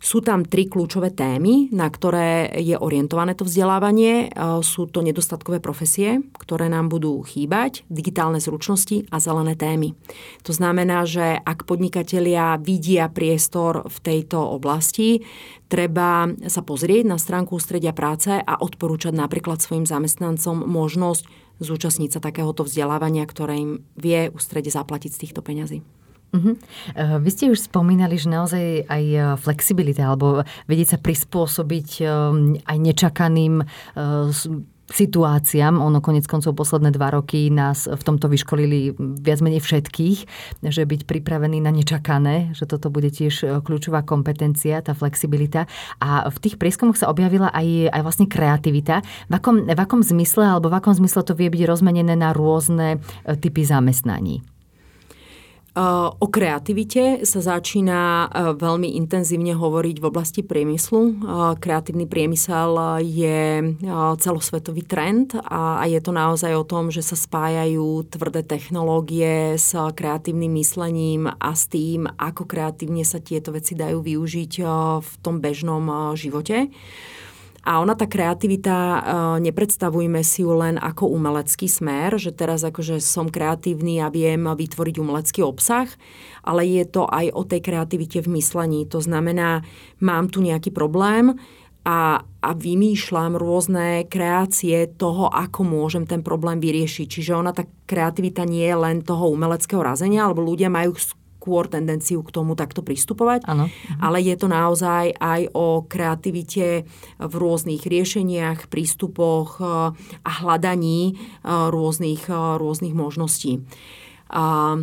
Sú 0.00 0.24
tam 0.24 0.48
tri 0.48 0.64
kľúčové 0.64 1.12
témy, 1.12 1.68
na 1.70 1.84
ktoré 1.92 2.48
je 2.56 2.72
orientované 2.72 3.36
to 3.36 3.44
vzdelávanie. 3.44 4.28
Eh, 4.28 4.60
sú 4.60 4.88
to 4.88 5.04
nedostatkové 5.04 5.60
profesie, 5.60 6.24
ktoré 6.36 6.68
nám 6.68 6.92
budú 6.92 7.20
chýbať, 7.24 7.84
digitálne 7.88 8.40
zručnosti 8.40 9.08
a 9.08 9.16
zelené 9.20 9.56
témy. 9.56 9.96
To 10.44 10.52
znamená, 10.52 11.04
že 11.08 11.40
ak 11.40 11.64
podnikatelia 11.64 12.60
vidia 12.60 13.08
priestor 13.08 13.88
v 13.88 13.98
tejto 14.00 14.40
oblasti, 14.40 15.24
treba 15.72 16.28
sa 16.48 16.60
pozrieť 16.64 17.04
na 17.06 17.16
stránku 17.16 17.56
ústredia 17.56 17.94
práce 17.94 18.32
a 18.32 18.54
odporúčať 18.58 19.14
napríklad 19.14 19.62
svojim 19.62 19.86
zamestnancom 19.86 20.66
možnosť 20.66 21.24
zúčastniť 21.60 22.16
sa 22.16 22.20
takéhoto 22.24 22.64
vzdelávania, 22.64 23.28
ktoré 23.28 23.60
im 23.60 23.70
vie 23.94 24.32
ústrede 24.32 24.72
zaplatiť 24.72 25.12
z 25.12 25.20
týchto 25.28 25.44
peňazí. 25.44 25.99
Uh-huh. 26.30 26.54
Vy 26.94 27.30
ste 27.34 27.50
už 27.50 27.66
spomínali, 27.66 28.14
že 28.14 28.30
naozaj 28.30 28.86
aj 28.86 29.04
eh, 29.10 29.22
flexibilita 29.34 30.06
alebo 30.06 30.46
vedieť 30.70 30.94
sa 30.94 30.98
prispôsobiť 31.02 31.88
aj 32.64 32.76
nečakaným 32.78 33.66
situáciám. 34.90 35.78
Ono 35.78 36.02
konec 36.02 36.26
koncov 36.26 36.58
posledné 36.58 36.90
dva 36.90 37.14
roky 37.14 37.48
nás 37.48 37.86
v 37.86 38.02
tomto 38.02 38.26
vyškolili 38.26 38.94
viac 38.98 39.38
menej 39.40 39.62
všetkých, 39.62 40.18
že 40.66 40.82
byť 40.82 41.06
pripravený 41.06 41.62
na 41.62 41.70
nečakané, 41.70 42.52
že 42.52 42.66
toto 42.66 42.90
bude 42.90 43.08
tiež 43.08 43.62
kľúčová 43.62 44.02
kompetencia, 44.02 44.82
tá 44.82 44.92
flexibilita. 44.92 45.70
A 46.02 46.26
v 46.28 46.38
tých 46.42 46.58
prieskumoch 46.58 46.98
sa 46.98 47.08
objavila 47.08 47.54
aj, 47.54 47.94
aj 47.94 48.02
vlastne 48.02 48.26
kreativita. 48.26 49.06
V 49.30 49.32
akom, 49.32 49.70
v 49.70 49.80
akom 49.80 50.02
zmysle 50.02 50.44
alebo 50.58 50.68
v 50.68 50.82
akom 50.82 50.94
zmysle 50.98 51.22
to 51.22 51.38
vie 51.38 51.48
byť 51.48 51.62
rozmenené 51.70 52.18
na 52.18 52.34
rôzne 52.34 52.98
typy 53.38 53.62
zamestnaní? 53.62 54.42
O 55.70 56.26
kreativite 56.26 57.22
sa 57.22 57.38
začína 57.38 58.26
veľmi 58.58 58.98
intenzívne 58.98 59.54
hovoriť 59.54 60.02
v 60.02 60.08
oblasti 60.10 60.42
priemyslu. 60.42 61.22
Kreatívny 61.62 62.10
priemysel 62.10 62.98
je 63.06 63.70
celosvetový 64.18 64.82
trend 64.82 65.38
a 65.38 65.86
je 65.86 66.02
to 66.02 66.10
naozaj 66.10 66.58
o 66.58 66.66
tom, 66.66 66.90
že 66.90 67.06
sa 67.06 67.14
spájajú 67.14 68.02
tvrdé 68.10 68.42
technológie 68.42 69.54
s 69.54 69.70
kreatívnym 69.94 70.58
myslením 70.58 71.30
a 71.30 71.54
s 71.54 71.70
tým, 71.70 72.10
ako 72.18 72.50
kreatívne 72.50 73.06
sa 73.06 73.22
tieto 73.22 73.54
veci 73.54 73.78
dajú 73.78 74.02
využiť 74.02 74.52
v 74.98 75.10
tom 75.22 75.38
bežnom 75.38 76.18
živote. 76.18 76.66
A 77.60 77.84
ona, 77.84 77.92
tá 77.92 78.08
kreativita, 78.08 78.76
e, 78.76 79.00
nepredstavujme 79.44 80.24
si 80.24 80.40
ju 80.40 80.56
len 80.56 80.80
ako 80.80 81.12
umelecký 81.12 81.68
smer, 81.68 82.16
že 82.16 82.32
teraz 82.32 82.64
akože 82.64 83.04
som 83.04 83.28
kreatívny 83.28 84.00
a 84.00 84.08
viem 84.08 84.48
vytvoriť 84.48 84.96
umelecký 84.96 85.44
obsah, 85.44 85.88
ale 86.40 86.64
je 86.64 86.84
to 86.88 87.04
aj 87.04 87.28
o 87.36 87.42
tej 87.44 87.60
kreativite 87.60 88.24
v 88.24 88.40
myslení. 88.40 88.88
To 88.88 89.04
znamená, 89.04 89.60
mám 90.00 90.32
tu 90.32 90.40
nejaký 90.40 90.72
problém, 90.72 91.36
a, 91.80 92.20
a 92.44 92.50
vymýšľam 92.52 93.40
rôzne 93.40 94.04
kreácie 94.04 94.84
toho, 95.00 95.32
ako 95.32 95.64
môžem 95.64 96.04
ten 96.04 96.20
problém 96.20 96.60
vyriešiť. 96.60 97.06
Čiže 97.08 97.32
ona, 97.32 97.56
tá 97.56 97.64
kreativita 97.88 98.44
nie 98.44 98.68
je 98.68 98.76
len 98.76 99.00
toho 99.00 99.32
umeleckého 99.32 99.80
razenia, 99.80 100.28
alebo 100.28 100.44
ľudia 100.44 100.68
majú 100.68 100.92
skôr 101.40 101.72
tendenciu 101.72 102.20
k 102.20 102.36
tomu 102.36 102.52
takto 102.52 102.84
pristupovať. 102.84 103.48
Ano. 103.48 103.72
Ale 103.96 104.20
je 104.20 104.36
to 104.36 104.52
naozaj 104.52 105.16
aj 105.16 105.48
o 105.56 105.88
kreativite 105.88 106.84
v 107.16 107.32
rôznych 107.32 107.88
riešeniach, 107.88 108.68
prístupoch 108.68 109.56
eh, 109.56 109.66
a 110.20 110.30
hľadaní 110.44 111.16
eh, 111.16 111.72
rôznych, 111.72 112.28
eh, 112.28 112.36
rôznych 112.60 112.92
možností. 112.92 113.64
A 114.28 114.76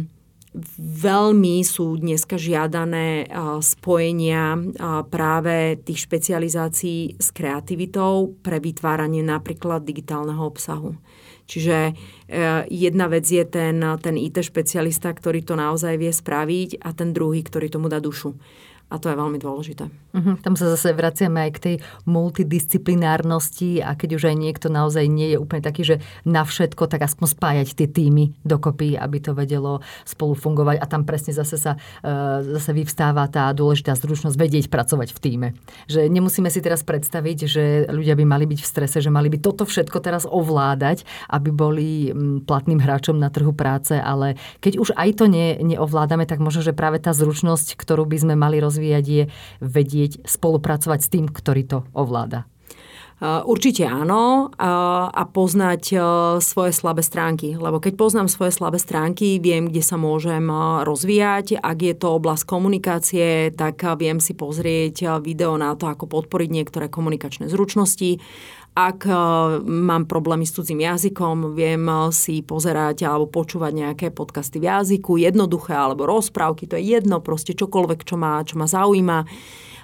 veľmi 0.82 1.62
sú 1.62 2.02
dneska 2.02 2.42
žiadané 2.42 3.30
spojenia 3.62 4.58
práve 5.06 5.78
tých 5.86 6.10
špecializácií 6.10 7.14
s 7.22 7.30
kreativitou 7.30 8.34
pre 8.42 8.58
vytváranie 8.58 9.22
napríklad 9.22 9.86
digitálneho 9.86 10.42
obsahu. 10.42 10.98
Čiže 11.48 11.78
e, 11.90 11.92
jedna 12.68 13.08
vec 13.08 13.24
je 13.24 13.42
ten, 13.48 13.80
ten 14.04 14.16
IT 14.20 14.44
špecialista, 14.44 15.10
ktorý 15.16 15.48
to 15.48 15.56
naozaj 15.56 15.96
vie 15.96 16.12
spraviť 16.12 16.84
a 16.84 16.92
ten 16.92 17.16
druhý, 17.16 17.42
ktorý 17.42 17.72
tomu 17.72 17.88
dá 17.88 18.04
dušu. 18.04 18.36
A 18.88 19.04
to 19.04 19.12
je 19.12 19.20
veľmi 19.20 19.36
dôležité. 19.36 19.92
Uh-huh. 20.16 20.40
Tam 20.40 20.56
sa 20.56 20.72
zase 20.72 20.96
vraciame 20.96 21.44
aj 21.44 21.52
k 21.60 21.64
tej 21.64 21.76
multidisciplinárnosti 22.08 23.84
a 23.84 24.00
keď 24.00 24.16
už 24.16 24.24
aj 24.32 24.36
niekto 24.40 24.72
naozaj 24.72 25.04
nie 25.12 25.36
je 25.36 25.38
úplne 25.38 25.60
taký, 25.60 25.84
že 25.84 25.96
na 26.24 26.48
všetko, 26.48 26.88
tak 26.88 27.04
aspoň 27.04 27.28
spájať 27.36 27.68
tie 27.76 27.88
týmy 27.92 28.32
dokopy, 28.48 28.96
aby 28.96 29.20
to 29.20 29.36
vedelo 29.36 29.84
spolu 30.08 30.40
fungovať. 30.40 30.80
A 30.80 30.88
tam 30.88 31.04
presne 31.04 31.36
zase 31.36 31.60
sa 31.60 31.76
uh, 31.76 32.40
zase 32.48 32.72
vyvstáva 32.72 33.28
tá 33.28 33.52
dôležitá 33.52 33.92
zručnosť 34.00 34.40
vedieť 34.40 34.66
pracovať 34.72 35.12
v 35.12 35.20
týme. 35.20 35.48
Že 35.92 36.08
nemusíme 36.08 36.48
si 36.48 36.64
teraz 36.64 36.88
predstaviť, 36.88 37.38
že 37.44 37.64
ľudia 37.92 38.16
by 38.16 38.24
mali 38.24 38.48
byť 38.48 38.60
v 38.64 38.72
strese, 38.72 39.04
že 39.04 39.12
mali 39.12 39.28
by 39.28 39.44
toto 39.44 39.68
všetko 39.68 40.00
teraz 40.00 40.24
ovládať, 40.24 41.04
aby 41.28 41.50
boli 41.52 42.16
platným 42.48 42.80
hráčom 42.80 43.20
na 43.20 43.28
trhu 43.28 43.52
práce, 43.52 44.00
ale 44.00 44.40
keď 44.64 44.80
už 44.80 44.96
aj 44.96 45.10
to 45.20 45.26
ne, 45.28 45.60
neovládame, 45.60 46.24
tak 46.24 46.40
možno, 46.40 46.64
že 46.64 46.72
práve 46.72 47.04
tá 47.04 47.12
zručnosť, 47.12 47.76
ktorú 47.76 48.08
by 48.08 48.18
sme 48.24 48.36
mali 48.40 48.64
rozvíjať, 48.64 48.77
rozvíjať, 48.78 49.06
je 49.10 49.24
vedieť 49.66 50.22
spolupracovať 50.30 51.00
s 51.02 51.10
tým, 51.10 51.26
ktorý 51.26 51.66
to 51.66 51.82
ovláda. 51.98 52.46
Určite 53.18 53.82
áno 53.82 54.54
a 54.62 55.24
poznať 55.34 55.98
svoje 56.38 56.70
slabé 56.70 57.02
stránky, 57.02 57.58
lebo 57.58 57.82
keď 57.82 57.98
poznám 57.98 58.30
svoje 58.30 58.54
slabé 58.54 58.78
stránky, 58.78 59.42
viem, 59.42 59.74
kde 59.74 59.82
sa 59.82 59.98
môžem 59.98 60.46
rozvíjať. 60.86 61.58
Ak 61.58 61.82
je 61.82 61.98
to 61.98 62.14
oblasť 62.14 62.46
komunikácie, 62.46 63.50
tak 63.58 63.82
viem 63.98 64.22
si 64.22 64.38
pozrieť 64.38 65.18
video 65.26 65.58
na 65.58 65.74
to, 65.74 65.90
ako 65.90 66.06
podporiť 66.06 66.50
niektoré 66.62 66.94
komunikačné 66.94 67.50
zručnosti. 67.50 68.22
Ak 68.78 69.10
mám 69.66 70.06
problémy 70.06 70.46
s 70.46 70.54
cudzím 70.54 70.86
jazykom, 70.86 71.58
viem 71.58 71.82
si 72.14 72.46
pozerať 72.46 73.10
alebo 73.10 73.26
počúvať 73.26 73.74
nejaké 73.74 74.08
podcasty 74.14 74.62
v 74.62 74.70
jazyku, 74.70 75.18
jednoduché 75.18 75.74
alebo 75.74 76.06
rozprávky, 76.06 76.70
to 76.70 76.78
je 76.78 76.94
jedno, 76.94 77.18
proste 77.18 77.58
čokoľvek, 77.58 78.06
čo 78.06 78.22
ma, 78.22 78.46
čo 78.46 78.62
ma 78.62 78.70
zaujíma. 78.70 79.26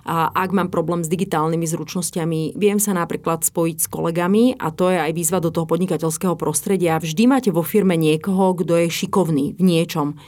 A 0.03 0.29
ak 0.29 0.53
mám 0.53 0.69
problém 0.69 1.01
s 1.01 1.10
digitálnymi 1.10 1.65
zručnosťami, 1.65 2.53
viem 2.53 2.77
sa 2.77 2.93
napríklad 2.93 3.41
spojiť 3.41 3.77
s 3.82 3.88
kolegami 3.89 4.53
a 4.62 4.69
to 4.69 4.93
je 4.93 5.01
aj 5.01 5.15
výzva 5.15 5.41
do 5.41 5.49
toho 5.49 5.65
podnikateľského 5.65 6.38
prostredia. 6.38 7.01
Vždy 7.01 7.25
máte 7.25 7.49
vo 7.49 7.65
firme 7.65 7.97
niekoho, 7.97 8.53
kto 8.53 8.77
je 8.77 8.93
šikovný 8.93 9.58
v 9.58 9.62
niečom 9.63 10.21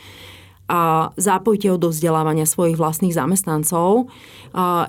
a 0.65 1.13
zapojte 1.13 1.69
ho 1.69 1.77
do 1.77 1.93
vzdelávania 1.93 2.49
svojich 2.49 2.73
vlastných 2.73 3.13
zamestnancov. 3.13 4.09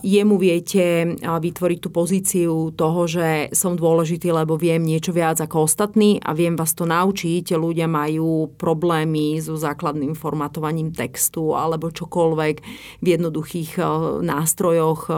Jemu 0.01 0.37
viete 0.41 1.19
vytvoriť 1.21 1.79
tú 1.83 1.91
pozíciu 1.93 2.73
toho, 2.73 3.01
že 3.05 3.51
som 3.53 3.77
dôležitý, 3.77 4.33
lebo 4.33 4.57
viem 4.57 4.81
niečo 4.81 5.13
viac 5.13 5.43
ako 5.43 5.69
ostatní 5.69 6.23
a 6.23 6.33
viem 6.33 6.57
vás 6.57 6.73
to 6.73 6.89
naučiť. 6.89 7.53
Ľudia 7.53 7.91
majú 7.91 8.57
problémy 8.57 9.43
so 9.43 9.59
základným 9.59 10.17
formatovaním 10.17 10.95
textu 10.95 11.53
alebo 11.53 11.93
čokoľvek 11.93 12.57
v 13.03 13.07
jednoduchých 13.07 13.77
nástrojoch 14.23 15.13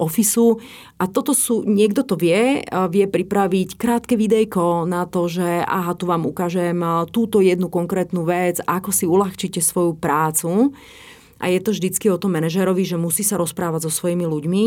Officeu. 0.00 0.60
A 0.96 1.04
toto 1.10 1.36
sú, 1.36 1.68
niekto 1.68 2.06
to 2.06 2.16
vie, 2.16 2.64
vie 2.88 3.04
pripraviť 3.08 3.76
krátke 3.76 4.14
videjko 4.16 4.88
na 4.88 5.04
to, 5.04 5.28
že 5.28 5.64
aha, 5.64 5.92
tu 5.98 6.08
vám 6.08 6.24
ukážem 6.24 6.80
túto 7.12 7.44
jednu 7.44 7.68
konkrétnu 7.68 8.24
vec, 8.24 8.58
ako 8.64 8.90
si 8.90 9.04
uľahčíte 9.04 9.60
svoju 9.60 9.98
prácu. 9.98 10.72
A 11.42 11.50
je 11.50 11.58
to 11.58 11.74
vždycky 11.74 12.06
o 12.06 12.20
tom 12.22 12.38
manažerovi, 12.38 12.86
že 12.86 12.94
musí 12.94 13.26
sa 13.26 13.34
rozprávať 13.34 13.84
so 13.84 13.90
svojimi 13.90 14.22
ľuďmi 14.22 14.66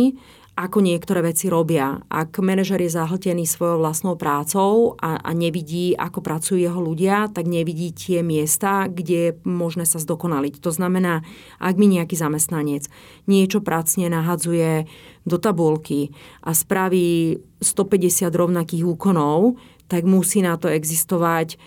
ako 0.56 0.80
niektoré 0.80 1.20
veci 1.20 1.52
robia. 1.52 2.00
Ak 2.08 2.40
manažer 2.40 2.80
je 2.80 2.88
zahltený 2.88 3.44
svojou 3.44 3.84
vlastnou 3.84 4.16
prácou 4.16 4.96
a, 5.04 5.20
a 5.20 5.32
nevidí, 5.36 5.92
ako 6.00 6.24
pracujú 6.24 6.64
jeho 6.64 6.80
ľudia, 6.80 7.28
tak 7.28 7.44
nevidí 7.44 7.92
tie 7.92 8.24
miesta, 8.24 8.88
kde 8.88 9.16
je 9.20 9.36
možné 9.44 9.84
sa 9.84 10.00
zdokonaliť. 10.00 10.64
To 10.64 10.72
znamená, 10.72 11.28
ak 11.60 11.76
mi 11.76 11.92
nejaký 11.92 12.16
zamestnanec 12.16 12.88
niečo 13.28 13.60
pracne 13.60 14.08
nahadzuje 14.08 14.88
do 15.28 15.36
tabulky 15.36 16.16
a 16.40 16.56
spraví 16.56 17.36
150 17.60 18.32
rovnakých 18.32 18.88
úkonov, 18.88 19.60
tak 19.92 20.08
musí 20.08 20.40
na 20.40 20.56
to 20.56 20.72
existovať 20.72 21.60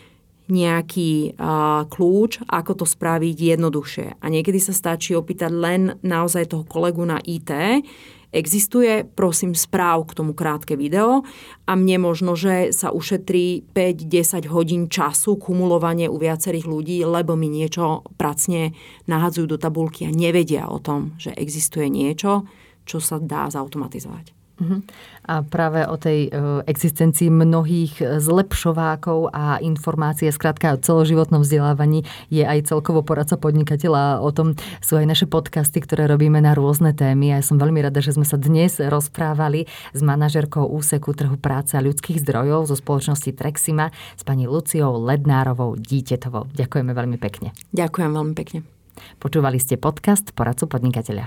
nejaký 0.48 1.37
uh, 1.37 1.85
kľúč, 1.92 2.40
ako 2.48 2.72
to 2.83 2.87
spraviť 2.88 3.37
jednoduchšie. 3.37 4.16
A 4.16 4.27
niekedy 4.33 4.57
sa 4.57 4.72
stačí 4.72 5.12
opýtať 5.12 5.53
len 5.53 6.01
naozaj 6.01 6.57
toho 6.57 6.64
kolegu 6.64 7.05
na 7.05 7.20
IT, 7.20 7.53
existuje, 8.33 9.05
prosím 9.05 9.57
správ 9.57 10.09
k 10.09 10.17
tomu 10.17 10.33
krátke 10.37 10.77
video 10.77 11.27
a 11.67 11.73
mne 11.75 12.09
možno, 12.09 12.37
že 12.37 12.71
sa 12.77 12.93
ušetrí 12.93 13.67
5-10 13.73 14.47
hodín 14.53 14.83
času 14.87 15.41
kumulovanie 15.41 16.07
u 16.07 16.17
viacerých 16.21 16.69
ľudí, 16.69 17.03
lebo 17.03 17.35
mi 17.35 17.51
niečo 17.51 18.07
pracne 18.21 18.77
nahadzujú 19.09 19.57
do 19.57 19.59
tabulky 19.59 20.07
a 20.07 20.14
nevedia 20.14 20.69
o 20.69 20.79
tom, 20.79 21.17
že 21.17 21.35
existuje 21.35 21.88
niečo, 21.88 22.47
čo 22.88 23.03
sa 23.03 23.21
dá 23.21 23.49
zautomatizovať. 23.53 24.38
Uh-huh. 24.59 24.83
A 25.29 25.47
práve 25.47 25.87
o 25.87 25.94
tej 25.94 26.29
e, 26.29 26.31
existencii 26.66 27.31
mnohých 27.31 27.94
e, 28.03 28.05
zlepšovákov 28.18 29.31
a 29.31 29.62
informácie, 29.62 30.27
skrátka 30.35 30.75
o 30.75 30.83
celoživotnom 30.83 31.47
vzdelávaní 31.47 32.03
je 32.33 32.42
aj 32.42 32.75
celkovo 32.75 33.07
poradca 33.07 33.38
podnikateľa. 33.38 34.18
O 34.18 34.35
tom 34.35 34.59
sú 34.83 34.99
aj 34.99 35.07
naše 35.07 35.27
podcasty, 35.31 35.79
ktoré 35.79 36.11
robíme 36.11 36.42
na 36.42 36.59
rôzne 36.59 36.90
témy. 36.90 37.31
A 37.35 37.38
ja 37.38 37.44
som 37.47 37.61
veľmi 37.61 37.79
rada, 37.79 38.03
že 38.03 38.18
sme 38.18 38.27
sa 38.27 38.35
dnes 38.35 38.83
rozprávali 38.83 39.71
s 39.94 40.01
manažerkou 40.03 40.66
úseku 40.66 41.14
trhu 41.14 41.38
práce 41.38 41.79
a 41.79 41.85
ľudských 41.85 42.18
zdrojov 42.23 42.66
zo 42.66 42.75
spoločnosti 42.75 43.31
Trexima 43.38 43.94
s 44.18 44.23
pani 44.27 44.51
Luciou 44.51 44.99
Lednárovou 44.99 45.79
Dítetovou. 45.79 46.51
Ďakujeme 46.51 46.90
veľmi 46.90 47.18
pekne. 47.23 47.55
Ďakujem 47.71 48.11
veľmi 48.11 48.35
pekne. 48.35 48.66
Počúvali 49.23 49.62
ste 49.62 49.79
podcast 49.79 50.35
Poradcu 50.35 50.66
podnikateľa. 50.66 51.27